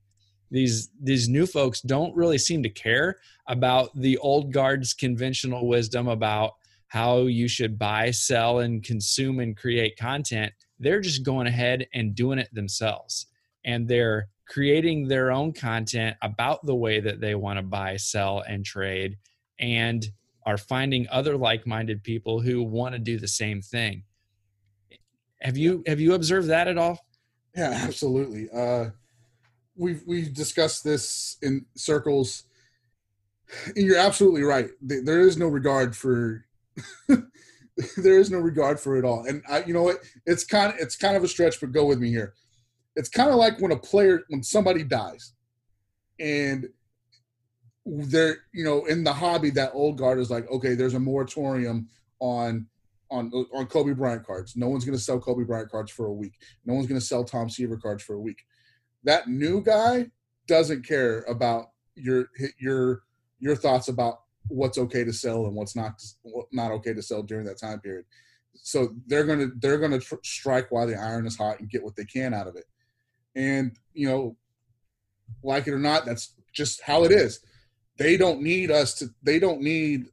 These 0.52 0.90
these 1.02 1.30
new 1.30 1.46
folks 1.46 1.82
don't 1.82 2.16
really 2.16 2.38
seem 2.38 2.64
to 2.64 2.70
care 2.70 3.18
about 3.48 3.90
the 4.00 4.18
old 4.18 4.52
guard's 4.52 4.94
conventional 4.94 5.68
wisdom 5.68 6.08
about 6.08 6.54
how 6.88 7.22
you 7.22 7.48
should 7.48 7.78
buy 7.78 8.10
sell 8.10 8.60
and 8.60 8.84
consume 8.84 9.40
and 9.40 9.56
create 9.56 9.98
content. 9.98 10.52
They're 10.80 11.02
just 11.02 11.24
going 11.24 11.46
ahead 11.46 11.88
and 11.94 12.16
doing 12.16 12.40
it 12.40 12.54
themselves. 12.54 13.28
And 13.64 13.88
they're 13.88 14.30
creating 14.48 15.08
their 15.08 15.32
own 15.32 15.54
content 15.54 16.18
about 16.24 16.66
the 16.66 16.76
way 16.76 17.00
that 17.00 17.22
they 17.22 17.36
want 17.36 17.58
to 17.58 17.64
buy 17.64 17.98
sell 17.98 18.42
and 18.48 18.66
trade 18.66 19.18
and 19.60 20.08
are 20.46 20.58
finding 20.58 21.08
other 21.12 21.38
like-minded 21.38 22.04
people 22.04 22.40
who 22.40 22.64
want 22.64 22.94
to 22.94 23.00
do 23.00 23.18
the 23.20 23.28
same 23.28 23.62
thing 23.62 24.04
have 25.42 25.58
you 25.58 25.84
have 25.88 26.00
you 26.00 26.14
observed 26.14 26.48
that 26.48 26.68
at 26.68 26.78
all 26.78 27.00
Yeah, 27.56 27.72
absolutely. 27.84 28.50
Uh, 28.54 28.92
we've 29.76 30.04
we've 30.06 30.34
discussed 30.34 30.84
this 30.84 31.38
in 31.42 31.66
circles. 31.76 32.44
You're 33.76 33.98
absolutely 33.98 34.44
right. 34.44 34.70
There 34.82 35.22
is 35.22 35.38
no 35.38 35.48
regard 35.48 35.96
for 35.96 36.46
there 37.08 38.20
is 38.20 38.30
no 38.30 38.38
regard 38.38 38.80
for 38.80 38.98
it 38.98 39.06
all. 39.06 39.26
And 39.26 39.42
I, 39.50 39.64
you 39.64 39.74
know 39.74 39.84
what? 39.84 39.98
It's 40.26 40.44
kind 40.44 40.74
of 40.74 40.80
it's 40.80 40.96
kind 40.96 41.18
of 41.18 41.24
a 41.24 41.28
stretch, 41.28 41.60
but 41.60 41.72
go 41.72 41.86
with 41.86 42.00
me 42.00 42.10
here. 42.10 42.34
It's 42.96 43.10
kind 43.10 43.30
of 43.30 43.36
like 43.36 43.60
when 43.60 43.72
a 43.72 43.78
player 43.78 44.22
when 44.30 44.44
somebody 44.44 44.84
dies, 44.84 45.34
and 46.20 46.68
they're 47.90 48.38
you 48.54 48.64
know 48.64 48.86
in 48.86 49.04
the 49.04 49.14
hobby 49.14 49.50
that 49.52 49.72
old 49.74 49.98
guard 49.98 50.20
is 50.20 50.30
like 50.30 50.50
okay, 50.50 50.76
there's 50.76 50.94
a 50.94 51.00
moratorium 51.00 51.90
on 52.20 52.68
on 53.12 53.32
on 53.54 53.66
Kobe 53.68 53.94
Bryant 53.94 54.26
cards. 54.26 54.56
No 54.56 54.70
one's 54.70 54.86
going 54.86 54.98
to 54.98 55.04
sell 55.04 55.20
Kobe 55.20 55.44
Bryant 55.44 55.72
cards 55.72 55.92
for 55.92 56.06
a 56.06 56.14
week. 56.14 56.34
No 56.66 56.74
one's 56.74 56.88
going 56.88 57.00
to 57.00 57.06
sell 57.06 57.24
Tom 57.24 57.50
Seaver 57.50 57.78
cards 57.78 58.04
for 58.04 58.14
a 58.14 58.20
week. 58.20 58.44
That 59.04 59.28
new 59.28 59.64
guy 59.64 60.12
doesn't 60.48 60.86
care 60.86 61.22
about 61.22 61.68
your 61.96 62.30
your 62.60 63.02
your 63.40 63.56
thoughts 63.56 63.88
about 63.88 64.22
what's 64.48 64.78
okay 64.78 65.04
to 65.04 65.14
sell 65.14 65.46
and 65.46 65.56
what's 65.56 65.76
not 65.76 66.02
not 66.52 66.72
okay 66.72 66.94
to 66.94 67.02
sell 67.02 67.24
during 67.24 67.46
that 67.46 67.60
time 67.60 67.80
period. 67.80 68.06
So 68.56 68.90
they're 69.08 69.26
gonna 69.26 69.48
they're 69.60 69.80
gonna 69.80 70.00
tr- 70.00 70.16
strike 70.24 70.72
while 70.72 70.88
the 70.88 70.96
iron 70.96 71.26
is 71.26 71.38
hot 71.38 71.60
and 71.60 71.70
get 71.70 71.84
what 71.84 71.96
they 71.96 72.06
can 72.06 72.34
out 72.34 72.48
of 72.48 72.56
it. 72.56 72.66
And 73.36 73.78
you 73.94 74.08
know, 74.08 74.38
like 75.44 75.68
it 75.68 75.74
or 75.74 75.80
not, 75.80 76.06
that's 76.06 76.36
just 76.54 76.82
how 76.82 77.04
it 77.04 77.12
is. 77.12 77.40
They 78.00 78.18
don't 78.18 78.42
need 78.42 78.72
us 78.72 78.96
to. 78.96 79.10
They 79.22 79.38
don't 79.38 79.62
need 79.62 80.06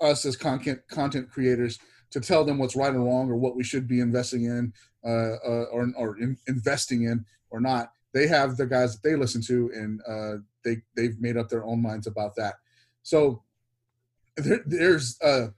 us 0.00 0.24
as 0.24 0.36
content 0.36 0.80
content 0.88 1.30
creators 1.30 1.78
to 2.10 2.20
tell 2.20 2.44
them 2.44 2.58
what's 2.58 2.76
right 2.76 2.94
or 2.94 3.00
wrong 3.00 3.30
or 3.30 3.36
what 3.36 3.56
we 3.56 3.64
should 3.64 3.88
be 3.88 4.00
investing 4.00 4.44
in 4.44 4.72
uh, 5.04 5.08
uh, 5.08 5.64
or, 5.72 5.90
or 5.96 6.18
in, 6.18 6.36
investing 6.46 7.04
in 7.04 7.24
or 7.50 7.60
not. 7.60 7.92
They 8.12 8.26
have 8.26 8.56
the 8.58 8.66
guys 8.66 8.92
that 8.92 9.02
they 9.08 9.16
listen 9.16 9.40
to, 9.42 9.70
and 9.74 10.00
uh, 10.06 10.42
they 10.64 10.82
they've 10.94 11.18
made 11.20 11.36
up 11.36 11.48
their 11.48 11.64
own 11.64 11.80
minds 11.80 12.06
about 12.06 12.36
that. 12.36 12.56
So 13.02 13.42
there, 14.36 14.60
there's 14.66 15.18
uh, 15.22 15.48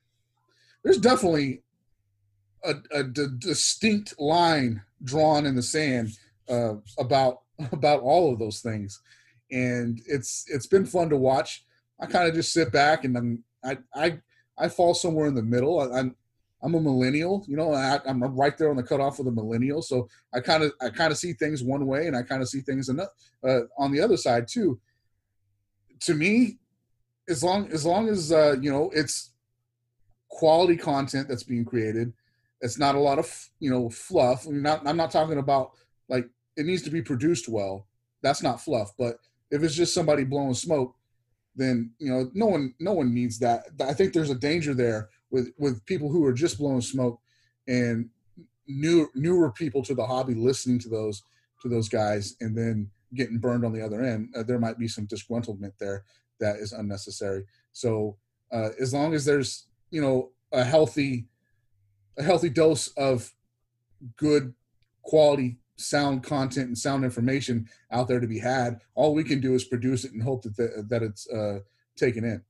there's 0.84 0.98
definitely 0.98 1.62
a, 2.62 2.74
a 2.92 3.02
d- 3.04 3.26
distinct 3.38 4.20
line 4.20 4.82
drawn 5.02 5.46
in 5.46 5.56
the 5.56 5.62
sand 5.62 6.10
uh, 6.48 6.74
about 6.96 7.40
about 7.72 8.00
all 8.02 8.32
of 8.32 8.38
those 8.38 8.60
things, 8.60 9.00
and 9.50 10.00
it's 10.06 10.44
it's 10.48 10.66
been 10.66 10.86
fun 10.86 11.10
to 11.10 11.16
watch. 11.16 11.64
I 12.00 12.06
kind 12.06 12.28
of 12.28 12.34
just 12.34 12.52
sit 12.52 12.72
back 12.72 13.04
and 13.04 13.16
I'm, 13.16 13.44
I 13.64 13.78
I 13.94 14.18
I 14.58 14.68
fall 14.68 14.94
somewhere 14.94 15.26
in 15.26 15.34
the 15.34 15.42
middle. 15.42 15.80
I, 15.80 15.98
I'm 15.98 16.16
I'm 16.64 16.74
a 16.74 16.80
millennial, 16.80 17.44
you 17.46 17.56
know. 17.56 17.74
I, 17.74 18.00
am 18.06 18.22
right 18.22 18.56
there 18.56 18.70
on 18.70 18.76
the 18.76 18.82
cutoff 18.82 19.18
of 19.18 19.26
the 19.26 19.30
millennial, 19.30 19.82
so 19.82 20.08
I 20.32 20.40
kind 20.40 20.62
of 20.62 20.72
I 20.80 20.88
kind 20.88 21.12
of 21.12 21.18
see 21.18 21.34
things 21.34 21.62
one 21.62 21.86
way, 21.86 22.06
and 22.06 22.16
I 22.16 22.22
kind 22.22 22.40
of 22.40 22.48
see 22.48 22.60
things 22.60 22.88
another, 22.88 23.10
uh, 23.46 23.60
on 23.76 23.92
the 23.92 24.00
other 24.00 24.16
side 24.16 24.48
too. 24.48 24.80
To 26.00 26.14
me, 26.14 26.58
as 27.28 27.44
long 27.44 27.70
as 27.70 27.84
long 27.84 28.08
as 28.08 28.32
uh, 28.32 28.56
you 28.60 28.72
know 28.72 28.90
it's 28.94 29.32
quality 30.28 30.76
content 30.76 31.28
that's 31.28 31.42
being 31.42 31.66
created, 31.66 32.14
it's 32.62 32.78
not 32.78 32.94
a 32.94 33.00
lot 33.00 33.18
of 33.18 33.50
you 33.60 33.70
know 33.70 33.90
fluff. 33.90 34.46
I'm 34.46 34.62
not 34.62 34.86
I'm 34.86 34.96
not 34.96 35.10
talking 35.10 35.38
about 35.38 35.72
like 36.08 36.28
it 36.56 36.64
needs 36.64 36.82
to 36.82 36.90
be 36.90 37.02
produced 37.02 37.46
well. 37.46 37.86
That's 38.22 38.42
not 38.42 38.62
fluff. 38.62 38.92
But 38.98 39.18
if 39.54 39.62
it's 39.62 39.74
just 39.74 39.94
somebody 39.94 40.24
blowing 40.24 40.54
smoke, 40.54 40.96
then 41.54 41.92
you 41.98 42.10
know 42.10 42.28
no 42.34 42.46
one 42.46 42.74
no 42.80 42.92
one 42.92 43.14
needs 43.14 43.38
that. 43.38 43.66
I 43.80 43.94
think 43.94 44.12
there's 44.12 44.30
a 44.30 44.34
danger 44.34 44.74
there 44.74 45.10
with 45.30 45.52
with 45.56 45.86
people 45.86 46.10
who 46.10 46.24
are 46.24 46.32
just 46.32 46.58
blowing 46.58 46.80
smoke 46.80 47.20
and 47.68 48.10
new 48.66 49.08
newer 49.14 49.52
people 49.52 49.82
to 49.84 49.94
the 49.94 50.06
hobby 50.06 50.34
listening 50.34 50.80
to 50.80 50.88
those 50.88 51.22
to 51.62 51.68
those 51.68 51.88
guys 51.88 52.34
and 52.40 52.58
then 52.58 52.90
getting 53.14 53.38
burned 53.38 53.64
on 53.64 53.72
the 53.72 53.80
other 53.80 54.02
end. 54.02 54.34
Uh, 54.36 54.42
there 54.42 54.58
might 54.58 54.78
be 54.78 54.88
some 54.88 55.06
disgruntlement 55.06 55.72
there 55.78 56.04
that 56.40 56.56
is 56.56 56.72
unnecessary. 56.72 57.44
So 57.72 58.16
uh, 58.52 58.70
as 58.80 58.92
long 58.92 59.14
as 59.14 59.24
there's 59.24 59.68
you 59.90 60.00
know 60.00 60.32
a 60.52 60.64
healthy 60.64 61.28
a 62.18 62.24
healthy 62.24 62.50
dose 62.50 62.88
of 62.96 63.32
good 64.16 64.54
quality 65.02 65.58
sound 65.76 66.22
content 66.22 66.68
and 66.68 66.78
sound 66.78 67.04
information 67.04 67.68
out 67.90 68.08
there 68.08 68.20
to 68.20 68.26
be 68.26 68.38
had, 68.38 68.80
all 68.94 69.14
we 69.14 69.24
can 69.24 69.40
do 69.40 69.54
is 69.54 69.64
produce 69.64 70.04
it 70.04 70.12
and 70.12 70.22
hope 70.22 70.42
that 70.42 70.56
the, 70.56 70.84
that 70.88 71.02
it's 71.02 71.28
uh, 71.30 71.60
taken 71.96 72.24
in. 72.24 72.42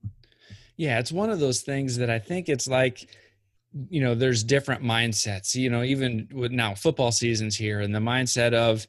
Yeah, 0.77 0.99
it's 0.99 1.11
one 1.11 1.29
of 1.29 1.39
those 1.39 1.61
things 1.61 1.97
that 1.97 2.09
I 2.09 2.19
think 2.19 2.49
it's 2.49 2.67
like 2.67 3.07
you 3.89 3.99
know 3.99 4.15
there's 4.15 4.41
different 4.41 4.81
mindsets 4.81 5.53
you 5.53 5.69
know 5.69 5.83
even 5.83 6.29
with 6.31 6.53
now 6.53 6.73
football 6.73 7.11
seasons 7.11 7.57
here 7.57 7.81
and 7.81 7.93
the 7.93 7.99
mindset 7.99 8.53
of 8.53 8.87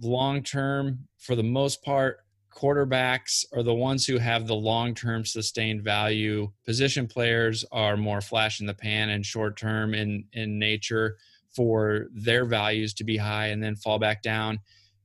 long 0.00 0.40
term 0.40 1.00
for 1.18 1.34
the 1.34 1.42
most 1.42 1.82
part 1.82 2.20
quarterbacks 2.60 3.44
are 3.52 3.62
the 3.62 3.74
ones 3.74 4.06
who 4.06 4.18
have 4.18 4.46
the 4.46 4.54
long 4.54 4.94
term 4.94 5.24
sustained 5.24 5.82
value. 5.82 6.50
Position 6.64 7.06
players 7.06 7.64
are 7.72 7.96
more 7.96 8.20
flash 8.20 8.60
in 8.60 8.66
the 8.66 8.74
pan 8.74 9.10
and 9.10 9.24
short 9.24 9.56
term 9.56 9.94
in, 9.94 10.24
in 10.32 10.58
nature 10.58 11.16
for 11.54 12.06
their 12.14 12.44
values 12.44 12.94
to 12.94 13.04
be 13.04 13.16
high 13.16 13.48
and 13.48 13.62
then 13.62 13.76
fall 13.76 13.98
back 13.98 14.22
down. 14.22 14.58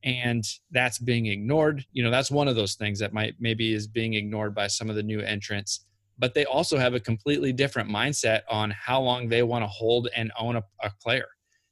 And 0.04 0.44
that's 0.72 1.00
being 1.00 1.26
ignored. 1.26 1.86
You 1.92 2.04
know, 2.04 2.12
that's 2.12 2.30
one 2.30 2.48
of 2.48 2.56
those 2.56 2.76
things 2.76 3.00
that 3.00 3.14
might 3.14 3.36
maybe 3.40 3.74
is 3.74 3.88
being 3.88 4.14
ignored 4.14 4.54
by 4.54 4.68
some 4.68 4.90
of 4.90 4.96
the 4.96 5.04
new 5.04 5.20
entrants. 5.20 5.86
But 6.18 6.34
they 6.34 6.46
also 6.46 6.78
have 6.78 6.94
a 6.94 7.00
completely 7.00 7.52
different 7.52 7.90
mindset 7.90 8.42
on 8.50 8.72
how 8.72 9.02
long 9.02 9.28
they 9.28 9.44
want 9.44 9.64
to 9.64 9.68
hold 9.68 10.08
and 10.16 10.32
own 10.40 10.56
a, 10.56 10.64
a 10.82 10.92
player. 11.02 11.28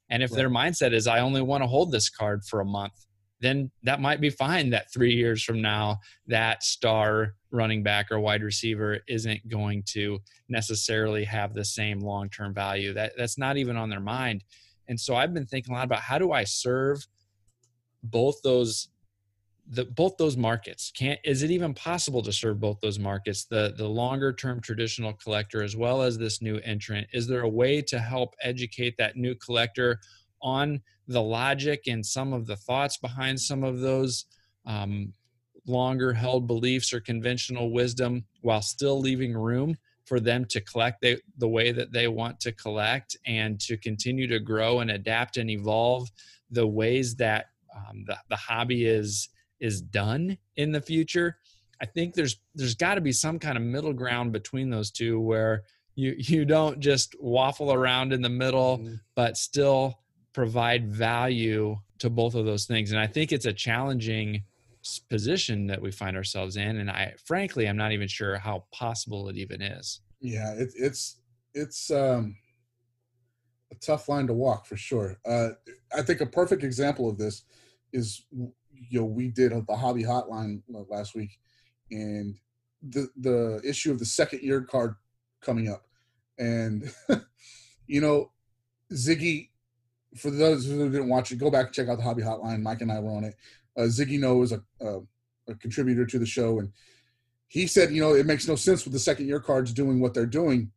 And 0.09 0.21
if 0.21 0.31
right. 0.31 0.37
their 0.37 0.49
mindset 0.49 0.93
is, 0.93 1.07
I 1.07 1.19
only 1.19 1.41
want 1.41 1.63
to 1.63 1.67
hold 1.67 1.91
this 1.91 2.09
card 2.09 2.43
for 2.43 2.59
a 2.59 2.65
month, 2.65 2.93
then 3.43 3.69
that 3.83 3.99
might 3.99 4.21
be 4.21 4.29
fine 4.29 4.69
that 4.69 4.91
three 4.91 5.13
years 5.13 5.43
from 5.43 5.61
now, 5.61 5.99
that 6.27 6.63
star 6.63 7.35
running 7.51 7.83
back 7.83 8.09
or 8.09 8.19
wide 8.19 8.41
receiver 8.41 8.99
isn't 9.07 9.47
going 9.49 9.83
to 9.85 10.19
necessarily 10.47 11.25
have 11.25 11.53
the 11.53 11.65
same 11.65 11.99
long 11.99 12.29
term 12.29 12.53
value. 12.53 12.93
That 12.93 13.13
that's 13.17 13.37
not 13.37 13.57
even 13.57 13.75
on 13.75 13.89
their 13.89 13.99
mind. 13.99 14.43
And 14.87 14.99
so 14.99 15.15
I've 15.15 15.33
been 15.33 15.45
thinking 15.45 15.73
a 15.73 15.77
lot 15.77 15.85
about 15.85 16.01
how 16.01 16.17
do 16.17 16.31
I 16.31 16.43
serve 16.43 17.05
both 18.03 18.41
those 18.43 18.89
the 19.67 19.85
both 19.85 20.17
those 20.17 20.35
markets? 20.35 20.91
Can't 20.91 21.19
is 21.23 21.41
it 21.41 21.51
even 21.51 21.73
possible 21.73 22.21
to 22.23 22.33
serve 22.33 22.59
both 22.59 22.79
those 22.81 22.99
markets 22.99 23.45
the 23.45 23.73
the 23.77 23.87
longer 23.87 24.33
term 24.33 24.59
traditional 24.59 25.13
collector 25.13 25.63
as 25.63 25.75
well 25.75 26.01
as 26.01 26.17
this 26.17 26.41
new 26.41 26.57
entrant? 26.59 27.07
Is 27.13 27.27
there 27.27 27.41
a 27.41 27.49
way 27.49 27.81
to 27.83 27.99
help 27.99 28.35
educate 28.41 28.97
that 28.97 29.15
new 29.15 29.35
collector 29.35 29.99
on 30.41 30.81
the 31.07 31.21
logic 31.21 31.83
and 31.87 32.05
some 32.05 32.33
of 32.33 32.45
the 32.45 32.57
thoughts 32.57 32.97
behind 32.97 33.39
some 33.39 33.63
of 33.63 33.79
those 33.79 34.25
um, 34.65 35.13
longer 35.65 36.13
held 36.13 36.47
beliefs 36.47 36.93
or 36.93 36.99
conventional 36.99 37.71
wisdom 37.71 38.25
while 38.41 38.61
still 38.61 38.99
leaving 38.99 39.33
room 39.33 39.75
for 40.05 40.19
them 40.19 40.45
to 40.45 40.61
collect 40.61 41.01
the, 41.01 41.17
the 41.37 41.47
way 41.47 41.71
that 41.71 41.91
they 41.91 42.07
want 42.07 42.39
to 42.41 42.51
collect 42.51 43.15
and 43.25 43.59
to 43.61 43.77
continue 43.77 44.27
to 44.27 44.39
grow 44.39 44.79
and 44.79 44.91
adapt 44.91 45.37
and 45.37 45.49
evolve 45.49 46.09
the 46.51 46.67
ways 46.67 47.15
that 47.15 47.47
um, 47.75 48.03
the, 48.05 48.17
the 48.29 48.35
hobby 48.35 48.85
is 48.85 49.29
is 49.59 49.81
done 49.81 50.37
in 50.57 50.71
the 50.71 50.81
future 50.81 51.37
i 51.81 51.85
think 51.85 52.13
there's 52.13 52.37
there's 52.53 52.75
got 52.75 52.95
to 52.95 53.01
be 53.01 53.11
some 53.11 53.39
kind 53.39 53.57
of 53.57 53.63
middle 53.63 53.93
ground 53.93 54.31
between 54.31 54.69
those 54.69 54.91
two 54.91 55.19
where 55.19 55.63
you 55.95 56.13
you 56.17 56.45
don't 56.45 56.79
just 56.79 57.15
waffle 57.19 57.71
around 57.71 58.13
in 58.13 58.21
the 58.21 58.29
middle 58.29 58.79
mm-hmm. 58.79 58.95
but 59.15 59.37
still 59.37 59.99
provide 60.33 60.91
value 60.91 61.77
to 61.99 62.09
both 62.09 62.35
of 62.35 62.45
those 62.45 62.65
things. 62.65 62.91
And 62.91 62.99
I 62.99 63.07
think 63.07 63.31
it's 63.31 63.45
a 63.45 63.53
challenging 63.53 64.43
position 65.09 65.67
that 65.67 65.81
we 65.81 65.91
find 65.91 66.15
ourselves 66.15 66.57
in. 66.57 66.77
And 66.77 66.89
I, 66.89 67.13
frankly, 67.23 67.67
I'm 67.67 67.77
not 67.77 67.91
even 67.91 68.07
sure 68.07 68.37
how 68.37 68.65
possible 68.71 69.29
it 69.29 69.37
even 69.37 69.61
is. 69.61 70.01
Yeah, 70.19 70.53
it, 70.53 70.69
it's 70.75 71.17
it's 71.53 71.91
um, 71.91 72.35
a 73.71 73.75
tough 73.75 74.09
line 74.09 74.27
to 74.27 74.33
walk 74.33 74.65
for 74.65 74.77
sure. 74.77 75.17
Uh, 75.25 75.49
I 75.95 76.01
think 76.01 76.21
a 76.21 76.25
perfect 76.25 76.63
example 76.63 77.09
of 77.09 77.17
this 77.17 77.43
is 77.91 78.25
you 78.31 78.99
know 78.99 79.05
we 79.05 79.29
did 79.29 79.51
the 79.51 79.75
hobby 79.75 80.03
hotline 80.03 80.61
last 80.89 81.15
week, 81.15 81.39
and 81.91 82.35
the 82.81 83.09
the 83.17 83.61
issue 83.63 83.91
of 83.91 83.99
the 83.99 84.05
second 84.05 84.41
year 84.41 84.61
card 84.61 84.95
coming 85.41 85.69
up, 85.69 85.85
and 86.37 86.93
you 87.87 88.01
know 88.01 88.31
Ziggy 88.91 89.49
for 90.15 90.29
those 90.29 90.65
who 90.65 90.89
didn't 90.89 91.09
watch 91.09 91.31
it, 91.31 91.39
go 91.39 91.49
back 91.49 91.67
and 91.67 91.75
check 91.75 91.87
out 91.87 91.97
the 91.97 92.03
Hobby 92.03 92.21
Hotline. 92.21 92.61
Mike 92.61 92.81
and 92.81 92.91
I 92.91 92.99
were 92.99 93.11
on 93.11 93.23
it. 93.23 93.35
Uh, 93.77 93.83
Ziggy 93.83 94.19
No 94.19 94.41
is 94.43 94.51
a, 94.51 94.61
a, 94.81 94.99
a, 95.47 95.55
contributor 95.55 96.05
to 96.05 96.19
the 96.19 96.25
show, 96.25 96.59
and 96.59 96.71
he 97.47 97.67
said, 97.67 97.91
you 97.91 98.01
know, 98.01 98.13
it 98.13 98.25
makes 98.25 98.47
no 98.47 98.55
sense 98.55 98.83
with 98.83 98.93
the 98.93 98.99
second 98.99 99.27
year 99.27 99.39
cards 99.39 99.73
doing 99.73 99.99
what 99.99 100.13
they're 100.13 100.25
doing. 100.25 100.71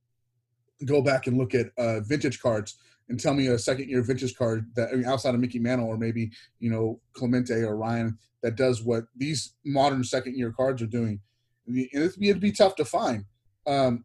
Go 0.85 1.03
back 1.03 1.27
and 1.27 1.39
look 1.39 1.55
at 1.55 1.67
uh, 1.79 2.01
vintage 2.01 2.41
cards 2.41 2.77
and 3.09 3.21
tell 3.21 3.35
me 3.35 3.49
a 3.49 3.59
second 3.59 3.89
year 3.89 4.03
vintage 4.03 4.37
card 4.37 4.71
that 4.75 4.91
I 4.91 4.97
mean, 4.97 5.07
outside 5.07 5.35
of 5.35 5.41
Mickey 5.41 5.59
Mantle 5.59 5.89
or 5.89 5.97
maybe 5.97 6.31
you 6.59 6.71
know 6.71 7.01
Clemente 7.13 7.63
or 7.63 7.77
Ryan 7.77 8.19
that 8.43 8.57
does 8.57 8.83
what 8.83 9.05
these 9.17 9.55
modern 9.65 10.05
second 10.05 10.37
year 10.37 10.53
cards 10.53 10.83
are 10.83 10.87
doing. 10.87 11.21
And 11.67 11.89
it'd 11.93 12.19
be, 12.19 12.29
it'd 12.29 12.41
be 12.41 12.53
tough 12.53 12.77
to 12.77 12.85
find. 12.85 13.25
Um, 13.67 14.05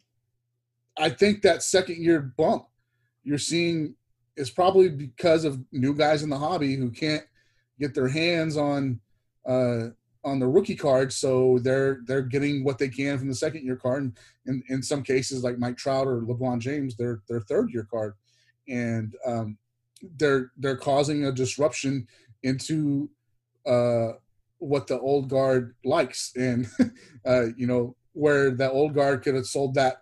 I 0.97 1.09
think 1.09 1.41
that 1.41 1.63
second 1.63 1.97
year 1.97 2.33
bump, 2.37 2.65
you're 3.23 3.37
seeing 3.37 3.95
is 4.35 4.49
probably 4.49 4.89
because 4.89 5.45
of 5.45 5.59
new 5.71 5.93
guys 5.93 6.23
in 6.23 6.29
the 6.29 6.37
hobby 6.37 6.75
who 6.75 6.89
can't 6.89 7.23
get 7.81 7.93
their 7.93 8.07
hands 8.07 8.55
on 8.55 8.99
uh, 9.45 9.89
on 10.23 10.39
the 10.39 10.47
rookie 10.47 10.75
card, 10.75 11.11
so 11.11 11.59
they're 11.61 11.99
they're 12.05 12.21
getting 12.21 12.63
what 12.63 12.77
they 12.77 12.89
can 12.89 13.17
from 13.17 13.27
the 13.27 13.35
second 13.35 13.65
year 13.65 13.75
card, 13.75 14.03
and 14.03 14.13
in, 14.45 14.63
in 14.75 14.83
some 14.83 15.03
cases 15.03 15.43
like 15.43 15.57
Mike 15.57 15.77
Trout 15.77 16.07
or 16.07 16.21
LeBron 16.21 16.59
James, 16.59 16.95
their 16.95 17.21
their 17.27 17.41
third 17.41 17.71
year 17.71 17.87
card, 17.89 18.13
and 18.67 19.15
um, 19.25 19.57
they're 20.17 20.51
they're 20.57 20.77
causing 20.77 21.25
a 21.25 21.31
disruption 21.31 22.07
into 22.43 23.09
uh, 23.65 24.13
what 24.59 24.87
the 24.87 24.99
old 24.99 25.27
guard 25.27 25.75
likes, 25.83 26.31
and 26.35 26.67
uh, 27.25 27.47
you 27.57 27.67
know 27.67 27.95
where 28.13 28.51
that 28.51 28.71
old 28.71 28.93
guard 28.93 29.23
could 29.23 29.35
have 29.35 29.45
sold 29.45 29.75
that, 29.75 30.01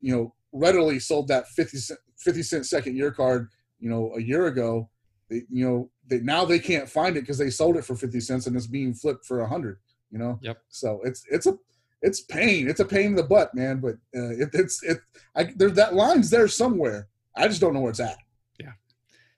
you 0.00 0.14
know, 0.14 0.34
readily 0.52 0.98
sold 0.98 1.28
that 1.28 1.48
50 1.48 1.78
cent, 1.78 2.00
50 2.18 2.42
cent 2.42 2.66
second 2.66 2.96
year 2.96 3.10
card, 3.10 3.48
you 3.78 3.90
know, 3.90 4.12
a 4.16 4.22
year 4.22 4.46
ago. 4.46 4.88
They, 5.30 5.42
you 5.50 5.68
know, 5.68 5.90
they, 6.06 6.20
now 6.20 6.44
they 6.44 6.58
can't 6.58 6.88
find 6.88 7.16
it 7.16 7.20
because 7.20 7.38
they 7.38 7.50
sold 7.50 7.76
it 7.76 7.84
for 7.84 7.94
50 7.94 8.20
cents 8.20 8.46
and 8.46 8.56
it's 8.56 8.66
being 8.66 8.94
flipped 8.94 9.26
for 9.26 9.40
a 9.40 9.48
hundred, 9.48 9.78
you 10.10 10.18
know? 10.18 10.38
Yep. 10.42 10.58
So 10.68 11.00
it's, 11.04 11.24
it's 11.30 11.46
a, 11.46 11.56
it's 12.02 12.20
pain. 12.20 12.68
It's 12.68 12.80
a 12.80 12.84
pain 12.84 13.06
in 13.06 13.14
the 13.14 13.22
butt, 13.22 13.54
man. 13.54 13.80
But 13.80 13.94
uh, 14.16 14.30
it, 14.30 14.50
it's, 14.52 14.82
it, 14.82 14.98
I, 15.34 15.52
there's 15.56 15.74
that 15.74 15.94
line's 15.94 16.30
there 16.30 16.48
somewhere. 16.48 17.08
I 17.36 17.48
just 17.48 17.60
don't 17.60 17.74
know 17.74 17.80
where 17.80 17.90
it's 17.90 18.00
at. 18.00 18.18
Yeah. 18.58 18.72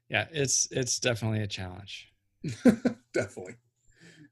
Yeah. 0.08 0.26
It's, 0.32 0.68
it's 0.70 0.98
definitely 0.98 1.40
a 1.40 1.46
challenge. 1.46 2.12
definitely. 3.14 3.56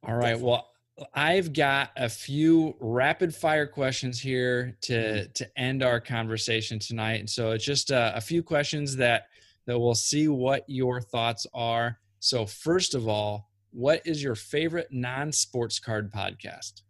All 0.03 0.15
right. 0.15 0.33
Definitely. 0.33 0.45
Well, 0.45 0.69
I've 1.15 1.53
got 1.53 1.91
a 1.97 2.09
few 2.09 2.75
rapid 2.81 3.35
fire 3.35 3.67
questions 3.67 4.21
here 4.21 4.77
to 4.83 4.93
mm-hmm. 4.93 5.33
to 5.33 5.59
end 5.59 5.83
our 5.83 6.01
conversation 6.01 6.79
tonight. 6.79 7.21
And 7.21 7.31
so 7.31 7.53
it's 7.53 7.65
just 7.65 7.91
a, 7.91 8.17
a, 8.17 8.21
few 8.21 8.43
questions 8.43 8.97
that 8.97 9.27
that 9.69 9.79
we'll 9.79 9.95
see 9.95 10.29
what 10.29 10.65
your 10.67 10.99
thoughts 10.99 11.47
are. 11.53 11.99
So 12.21 12.47
first 12.47 12.95
of 12.95 13.07
all, 13.07 13.51
what 13.71 14.01
is 14.07 14.23
your 14.23 14.35
favorite 14.35 14.89
non-sports 14.91 15.79
card 15.79 16.11
podcast? 16.11 16.81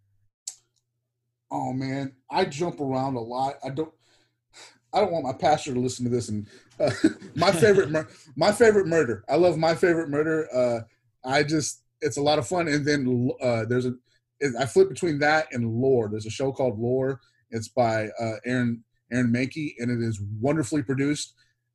Oh 1.51 1.73
man, 1.73 2.13
I 2.31 2.45
jump 2.45 2.81
around 2.81 3.17
a 3.17 3.21
lot. 3.21 3.55
I 3.65 3.71
don't 3.71 3.93
I 4.93 5.01
don't 5.01 5.11
want 5.11 5.25
my 5.25 5.33
pastor 5.33 5.75
to 5.75 5.81
listen 5.81 6.05
to 6.05 6.11
this 6.11 6.29
and 6.29 6.47
uh, 6.79 6.91
my 7.35 7.51
favorite 7.51 7.91
mur- 7.91 8.09
my 8.37 8.53
favorite 8.53 8.87
murder. 8.87 9.25
I 9.29 9.35
love 9.35 9.59
my 9.59 9.75
favorite 9.75 10.09
murder. 10.09 10.49
Uh 10.55 10.81
I 11.29 11.43
just 11.43 11.83
it's 12.01 12.17
a 12.17 12.23
lot 12.23 12.39
of 12.39 12.47
fun. 12.47 12.69
And 12.69 12.87
then 12.87 13.31
uh, 13.43 13.65
there's 13.69 13.87
a 13.87 13.95
I 14.61 14.67
flip 14.67 14.89
between 14.89 15.19
that 15.19 15.49
and 15.51 15.69
Lore. 15.69 16.09
There's 16.09 16.27
a 16.27 16.31
show 16.31 16.53
called 16.53 16.79
Lore. 16.79 17.21
It's 17.51 17.67
by 17.67 18.11
uh, 18.21 18.35
Aaron 18.45 18.85
Aaron 19.11 19.33
Mahnke, 19.33 19.75
and 19.81 19.91
it 19.91 20.01
is 20.01 20.21
wonderfully 20.41 20.85
produced. 20.85 21.35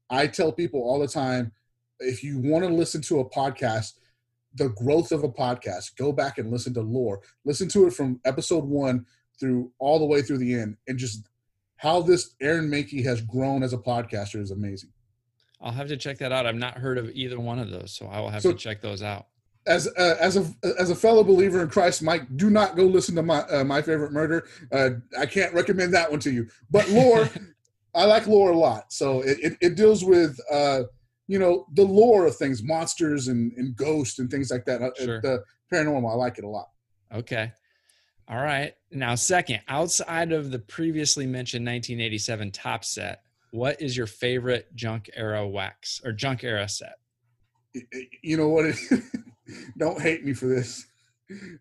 I 0.10 0.28
tell 0.28 0.52
people 0.52 0.82
all 0.82 1.00
the 1.00 1.08
time, 1.08 1.52
if 2.00 2.24
you 2.24 2.40
want 2.40 2.66
to 2.66 2.74
listen 2.74 3.02
to 3.04 3.20
a 3.20 3.30
podcast, 3.30 3.94
the 4.56 4.70
growth 4.70 5.12
of 5.12 5.24
a 5.24 5.30
podcast, 5.30 5.96
go 5.96 6.12
back 6.12 6.38
and 6.38 6.52
listen 6.52 6.74
to 6.76 6.82
Lore. 6.82 7.22
Listen 7.46 7.68
to 7.70 7.88
it 7.88 7.94
from 7.94 8.20
episode 8.26 8.66
one 8.66 9.06
through 9.40 9.72
all 9.80 10.00
the 10.00 10.06
way 10.06 10.22
through 10.22 10.38
the 10.38 10.54
end, 10.54 10.78
and 10.88 10.98
just 10.98 11.28
how 11.78 12.02
this 12.02 12.36
Aaron 12.42 12.70
Mahnke 12.70 13.04
has 13.04 13.22
grown 13.22 13.64
as 13.64 13.74
a 13.74 13.78
podcaster 13.78 14.40
is 14.40 14.52
amazing. 14.52 14.92
I'll 15.60 15.72
have 15.72 15.88
to 15.88 15.98
check 15.98 16.18
that 16.20 16.32
out. 16.32 16.46
I've 16.46 16.56
not 16.56 16.78
heard 16.78 16.98
of 16.98 17.10
either 17.12 17.40
one 17.40 17.58
of 17.58 17.70
those, 17.70 17.92
so 17.94 18.08
I 18.08 18.20
will 18.20 18.30
have 18.30 18.42
so, 18.42 18.52
to 18.52 18.58
check 18.58 18.82
those 18.82 19.02
out 19.02 19.28
as 19.66 19.88
uh, 19.98 20.16
as 20.20 20.38
a 20.38 20.46
as 20.80 20.90
a 20.90 20.96
fellow 20.96 21.24
believer 21.24 21.62
in 21.62 21.70
Christ, 21.70 22.02
Mike, 22.02 22.24
do 22.36 22.50
not 22.50 22.76
go 22.76 22.84
listen 22.84 23.16
to 23.16 23.24
my 23.24 23.40
uh, 23.44 23.64
my 23.64 23.82
favorite 23.82 24.12
murder. 24.12 24.46
Uh, 24.72 24.92
I 25.18 25.26
can't 25.26 25.54
recommend 25.54 25.94
that 25.94 26.12
one 26.12 26.20
to 26.22 26.32
you. 26.32 26.48
But 26.70 26.90
lore, 26.90 27.30
I 27.96 28.06
like 28.06 28.28
lore 28.28 28.52
a 28.52 28.58
lot. 28.58 28.92
So 28.92 29.22
it, 29.22 29.38
it, 29.42 29.58
it 29.62 29.76
deals 29.76 30.04
with 30.04 30.38
uh, 30.52 30.84
you 31.28 31.40
know 31.40 31.66
the 31.74 31.84
lore 31.84 32.26
of 32.26 32.36
things, 32.36 32.64
monsters 32.64 33.28
and, 33.28 33.52
and 33.58 33.76
ghosts 33.76 34.20
and 34.20 34.30
things 34.30 34.52
like 34.52 34.66
that. 34.66 34.82
Uh, 34.82 34.90
sure. 34.98 35.22
The 35.22 35.44
paranormal, 35.72 36.10
I 36.10 36.16
like 36.16 36.38
it 36.38 36.44
a 36.44 36.50
lot. 36.50 36.70
Okay. 37.14 37.52
All 38.28 38.42
right. 38.42 38.74
Now, 38.92 39.16
second, 39.16 39.62
outside 39.68 40.32
of 40.32 40.50
the 40.50 40.60
previously 40.60 41.26
mentioned 41.26 41.66
1987 41.66 42.52
Topps 42.52 42.90
set, 42.90 43.22
what 43.52 43.82
is 43.82 43.96
your 43.96 44.08
favorite 44.08 44.74
junk 44.76 45.10
era 45.16 45.48
wax 45.48 46.02
or 46.04 46.12
junk 46.12 46.44
era 46.44 46.68
set? 46.68 46.96
You 48.24 48.38
know 48.38 48.50
what? 48.50 48.76
Don't 49.78 50.02
hate 50.02 50.24
me 50.24 50.34
for 50.34 50.48
this. 50.48 50.86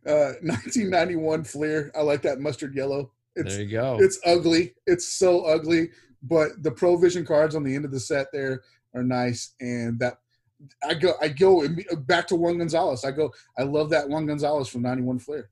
Uh, 0.06 0.38
1991 0.42 1.44
Fleer. 1.44 1.90
I 1.96 2.02
like 2.02 2.22
that 2.22 2.40
mustard 2.40 2.74
yellow. 2.74 3.12
It's, 3.34 3.54
there 3.54 3.64
you 3.64 3.70
go. 3.70 3.98
It's 4.00 4.20
ugly. 4.24 4.74
It's 4.86 5.08
so 5.08 5.44
ugly, 5.44 5.90
but 6.22 6.62
the 6.62 6.70
Provision 6.70 7.24
cards 7.24 7.54
on 7.54 7.62
the 7.62 7.74
end 7.74 7.84
of 7.84 7.90
the 7.90 8.00
set 8.00 8.28
there 8.32 8.62
are 8.94 9.02
nice. 9.02 9.54
And 9.60 9.98
that 9.98 10.18
I 10.86 10.94
go, 10.94 11.14
I 11.20 11.28
go 11.28 11.66
back 12.06 12.28
to 12.28 12.36
Juan 12.36 12.58
Gonzalez. 12.58 13.04
I 13.04 13.10
go, 13.10 13.32
I 13.58 13.62
love 13.62 13.90
that 13.90 14.08
Juan 14.08 14.26
Gonzalez 14.26 14.68
from 14.68 14.82
91 14.82 15.18
Fleer. 15.18 15.50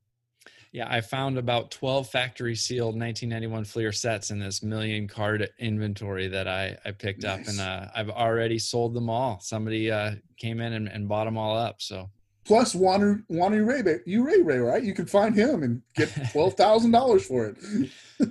Yeah, 0.72 0.86
I 0.88 1.00
found 1.00 1.36
about 1.36 1.72
12 1.72 2.08
factory 2.10 2.54
sealed 2.54 2.94
1991 2.94 3.64
Fleer 3.64 3.90
sets 3.90 4.30
in 4.30 4.38
this 4.38 4.62
million 4.62 5.08
card 5.08 5.50
inventory 5.58 6.28
that 6.28 6.46
I, 6.46 6.76
I 6.84 6.92
picked 6.92 7.24
nice. 7.24 7.40
up, 7.40 7.46
and 7.48 7.60
uh, 7.60 7.86
I've 7.92 8.10
already 8.10 8.60
sold 8.60 8.94
them 8.94 9.10
all. 9.10 9.40
Somebody 9.40 9.90
uh, 9.90 10.12
came 10.36 10.60
in 10.60 10.74
and, 10.74 10.86
and 10.86 11.08
bought 11.08 11.24
them 11.24 11.36
all 11.36 11.56
up. 11.56 11.82
So 11.82 12.08
plus 12.44 12.74
Wanu 12.74 13.24
Wanu 13.28 13.66
Ray, 13.66 13.98
you 14.06 14.24
Ray 14.24 14.42
Ray, 14.42 14.58
right? 14.58 14.82
You 14.82 14.94
could 14.94 15.10
find 15.10 15.34
him 15.34 15.64
and 15.64 15.82
get 15.96 16.12
twelve 16.32 16.54
thousand 16.54 16.92
dollars 16.92 17.26
for 17.26 17.46
it. 17.46 17.90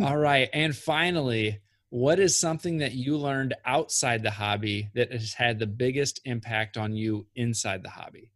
All 0.00 0.16
right, 0.16 0.48
and 0.52 0.76
finally, 0.76 1.60
what 1.90 2.20
is 2.20 2.38
something 2.38 2.78
that 2.78 2.92
you 2.92 3.16
learned 3.16 3.54
outside 3.64 4.22
the 4.22 4.30
hobby 4.30 4.90
that 4.94 5.10
has 5.12 5.32
had 5.32 5.58
the 5.58 5.66
biggest 5.66 6.20
impact 6.24 6.76
on 6.76 6.94
you 6.94 7.26
inside 7.34 7.82
the 7.82 7.90
hobby? 7.90 8.30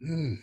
Hmm. 0.00 0.34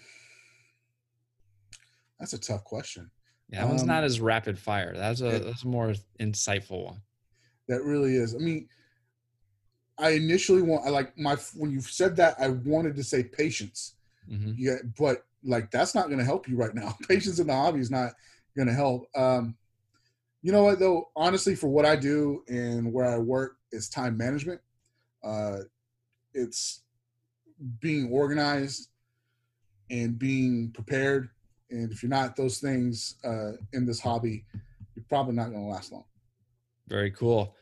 That's 2.19 2.33
a 2.33 2.39
tough 2.39 2.63
question. 2.63 3.11
Yeah, 3.49 3.61
that 3.61 3.67
one's 3.67 3.81
um, 3.81 3.87
not 3.87 4.03
as 4.03 4.21
rapid 4.21 4.57
fire. 4.57 4.95
That's 4.95 5.21
a 5.21 5.35
it, 5.35 5.45
that's 5.45 5.63
a 5.63 5.67
more 5.67 5.93
insightful 6.19 6.85
one. 6.85 7.01
That 7.67 7.83
really 7.83 8.15
is. 8.15 8.33
I 8.33 8.37
mean, 8.37 8.67
I 9.97 10.11
initially 10.11 10.61
want 10.61 10.85
I 10.85 10.89
like 10.89 11.17
my 11.17 11.35
when 11.55 11.71
you 11.71 11.81
said 11.81 12.15
that 12.15 12.35
I 12.39 12.49
wanted 12.49 12.95
to 12.95 13.03
say 13.03 13.23
patience. 13.23 13.95
Mm-hmm. 14.31 14.53
Yeah, 14.55 14.77
but 14.97 15.25
like 15.43 15.69
that's 15.69 15.93
not 15.93 16.07
going 16.07 16.19
to 16.19 16.25
help 16.25 16.47
you 16.47 16.55
right 16.55 16.73
now. 16.73 16.95
patience 17.07 17.39
in 17.39 17.47
the 17.47 17.53
hobby 17.53 17.79
is 17.79 17.91
not 17.91 18.13
going 18.55 18.67
to 18.67 18.73
help. 18.73 19.07
Um, 19.15 19.55
you 20.41 20.51
know 20.51 20.63
what 20.63 20.79
though? 20.79 21.09
Honestly, 21.15 21.55
for 21.55 21.67
what 21.67 21.85
I 21.85 21.95
do 21.95 22.43
and 22.47 22.91
where 22.91 23.05
I 23.05 23.17
work, 23.17 23.57
is 23.71 23.87
time 23.87 24.17
management. 24.17 24.59
Uh, 25.23 25.59
it's 26.33 26.81
being 27.79 28.09
organized 28.11 28.89
and 29.89 30.19
being 30.19 30.71
prepared 30.71 31.29
and 31.71 31.91
if 31.91 32.03
you're 32.03 32.09
not 32.09 32.35
those 32.35 32.59
things 32.59 33.15
uh, 33.23 33.53
in 33.73 33.85
this 33.85 33.99
hobby, 33.99 34.45
you're 34.95 35.05
probably 35.09 35.33
not 35.33 35.49
going 35.49 35.63
to 35.63 35.71
last 35.71 35.91
long. 35.91 36.03
Very 36.87 37.11
cool. 37.11 37.55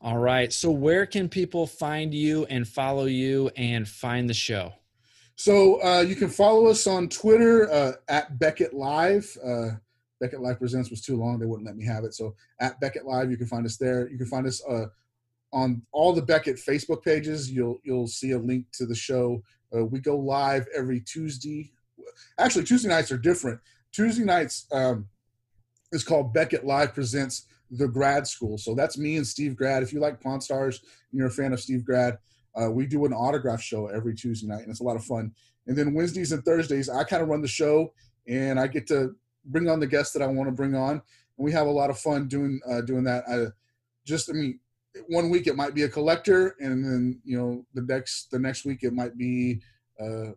All 0.00 0.18
right. 0.18 0.52
So, 0.52 0.70
where 0.70 1.04
can 1.04 1.28
people 1.28 1.66
find 1.66 2.14
you 2.14 2.46
and 2.46 2.66
follow 2.66 3.06
you 3.06 3.50
and 3.56 3.88
find 3.88 4.30
the 4.30 4.34
show? 4.34 4.72
So, 5.34 5.82
uh, 5.82 6.00
you 6.00 6.14
can 6.14 6.28
follow 6.28 6.66
us 6.66 6.86
on 6.86 7.08
Twitter 7.08 7.70
uh, 7.70 7.92
at 8.08 8.38
Beckett 8.38 8.72
Live. 8.72 9.36
Beckett 10.20 10.40
Live 10.40 10.58
Presents 10.58 10.90
was 10.90 11.00
too 11.00 11.16
long; 11.16 11.38
they 11.38 11.46
wouldn't 11.46 11.66
let 11.66 11.76
me 11.76 11.84
have 11.84 12.04
it. 12.04 12.14
So, 12.14 12.34
at 12.60 12.80
Beckett 12.80 13.06
Live, 13.06 13.30
you 13.30 13.36
can 13.36 13.46
find 13.46 13.66
us 13.66 13.76
there. 13.76 14.08
You 14.08 14.18
can 14.18 14.26
find 14.26 14.46
us 14.46 14.62
uh, 14.68 14.86
on 15.52 15.82
all 15.92 16.12
the 16.12 16.22
Beckett 16.22 16.56
Facebook 16.56 17.02
pages. 17.02 17.50
You'll 17.50 17.78
you'll 17.84 18.08
see 18.08 18.32
a 18.32 18.38
link 18.38 18.66
to 18.74 18.86
the 18.86 18.94
show. 18.94 19.42
Uh, 19.74 19.84
we 19.84 19.98
go 19.98 20.16
live 20.16 20.66
every 20.74 21.00
Tuesday 21.00 21.72
actually 22.38 22.64
Tuesday 22.64 22.88
nights 22.88 23.12
are 23.12 23.18
different. 23.18 23.60
Tuesday 23.92 24.24
nights 24.24 24.66
um, 24.72 25.06
is 25.92 26.04
called 26.04 26.32
Beckett 26.32 26.64
Live 26.64 26.94
presents 26.94 27.46
the 27.70 27.88
Grad 27.88 28.26
School. 28.26 28.58
So 28.58 28.74
that's 28.74 28.98
me 28.98 29.16
and 29.16 29.26
Steve 29.26 29.56
Grad. 29.56 29.82
If 29.82 29.92
you 29.92 30.00
like 30.00 30.20
Pawn 30.20 30.40
Stars 30.40 30.80
and 31.10 31.18
you're 31.18 31.28
a 31.28 31.30
fan 31.30 31.52
of 31.52 31.60
Steve 31.60 31.84
Grad, 31.84 32.18
uh, 32.60 32.70
we 32.70 32.86
do 32.86 33.04
an 33.04 33.12
autograph 33.12 33.60
show 33.60 33.86
every 33.88 34.14
Tuesday 34.14 34.46
night, 34.46 34.62
and 34.62 34.70
it's 34.70 34.80
a 34.80 34.84
lot 34.84 34.96
of 34.96 35.04
fun. 35.04 35.32
And 35.66 35.76
then 35.76 35.94
Wednesdays 35.94 36.32
and 36.32 36.44
Thursdays, 36.44 36.88
I 36.88 37.04
kind 37.04 37.22
of 37.22 37.28
run 37.28 37.42
the 37.42 37.48
show, 37.48 37.92
and 38.26 38.58
I 38.58 38.66
get 38.66 38.86
to 38.88 39.14
bring 39.46 39.68
on 39.68 39.80
the 39.80 39.86
guests 39.86 40.12
that 40.12 40.22
I 40.22 40.26
want 40.26 40.48
to 40.48 40.52
bring 40.52 40.74
on, 40.74 40.92
and 40.92 41.00
we 41.36 41.52
have 41.52 41.66
a 41.66 41.70
lot 41.70 41.90
of 41.90 41.98
fun 41.98 42.28
doing 42.28 42.60
uh, 42.70 42.80
doing 42.80 43.04
that. 43.04 43.24
I 43.28 43.46
just, 44.04 44.30
I 44.30 44.34
mean, 44.34 44.60
one 45.08 45.30
week 45.30 45.46
it 45.46 45.56
might 45.56 45.74
be 45.74 45.82
a 45.82 45.88
collector, 45.88 46.56
and 46.60 46.84
then 46.84 47.20
you 47.24 47.38
know 47.38 47.64
the 47.74 47.82
next 47.82 48.30
the 48.30 48.38
next 48.38 48.64
week 48.64 48.82
it 48.82 48.92
might 48.92 49.16
be 49.16 49.60
uh, 50.00 50.32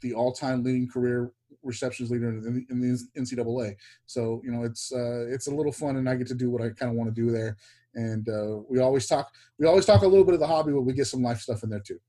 the 0.00 0.14
all-time 0.14 0.62
leading 0.62 0.88
career 0.88 1.32
receptions 1.62 2.10
leader 2.10 2.28
in 2.28 2.42
the, 2.42 2.66
in 2.70 2.80
the 2.80 3.20
NCAA. 3.20 3.76
So 4.06 4.40
you 4.44 4.52
know, 4.52 4.64
it's 4.64 4.92
uh, 4.92 5.26
it's 5.28 5.46
a 5.46 5.54
little 5.54 5.72
fun, 5.72 5.96
and 5.96 6.08
I 6.08 6.14
get 6.14 6.28
to 6.28 6.34
do 6.34 6.50
what 6.50 6.62
I 6.62 6.70
kind 6.70 6.90
of 6.90 6.96
want 6.96 7.14
to 7.14 7.20
do 7.20 7.30
there. 7.30 7.56
And 7.94 8.28
uh, 8.28 8.58
we 8.68 8.80
always 8.80 9.06
talk 9.06 9.32
we 9.58 9.66
always 9.66 9.86
talk 9.86 10.02
a 10.02 10.06
little 10.06 10.24
bit 10.24 10.34
of 10.34 10.40
the 10.40 10.46
hobby, 10.46 10.72
but 10.72 10.82
we 10.82 10.92
get 10.92 11.06
some 11.06 11.22
life 11.22 11.40
stuff 11.40 11.62
in 11.62 11.70
there 11.70 11.80
too. 11.80 12.00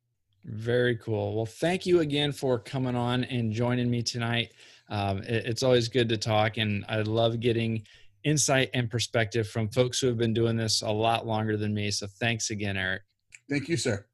Very 0.43 0.95
cool. 0.97 1.36
Well, 1.36 1.47
thank 1.47 1.88
you 1.88 2.01
again 2.01 2.32
for 2.32 2.59
coming 2.59 2.95
on 2.95 3.24
and 3.24 3.51
joining 3.51 3.89
me 3.89 4.03
tonight. 4.03 4.51
Um, 4.89 5.19
it, 5.19 5.45
it's 5.45 5.63
always 5.63 5.88
good 5.88 6.09
to 6.09 6.17
talk, 6.17 6.57
and 6.57 6.86
I 6.88 7.01
love 7.01 7.39
getting 7.39 7.83
insight 8.23 8.69
and 8.73 8.89
perspective 8.89 9.47
from 9.47 9.69
folks 9.69 9.99
who 9.99 10.07
have 10.07 10.17
been 10.17 10.33
doing 10.33 10.57
this 10.57 10.81
a 10.81 10.89
lot 10.89 11.27
longer 11.27 11.57
than 11.57 11.73
me. 11.73 11.91
So 11.91 12.07
thanks 12.19 12.49
again, 12.49 12.75
Eric. 12.75 13.03
Thank 13.49 13.69
you, 13.69 13.77
sir. 13.77 14.05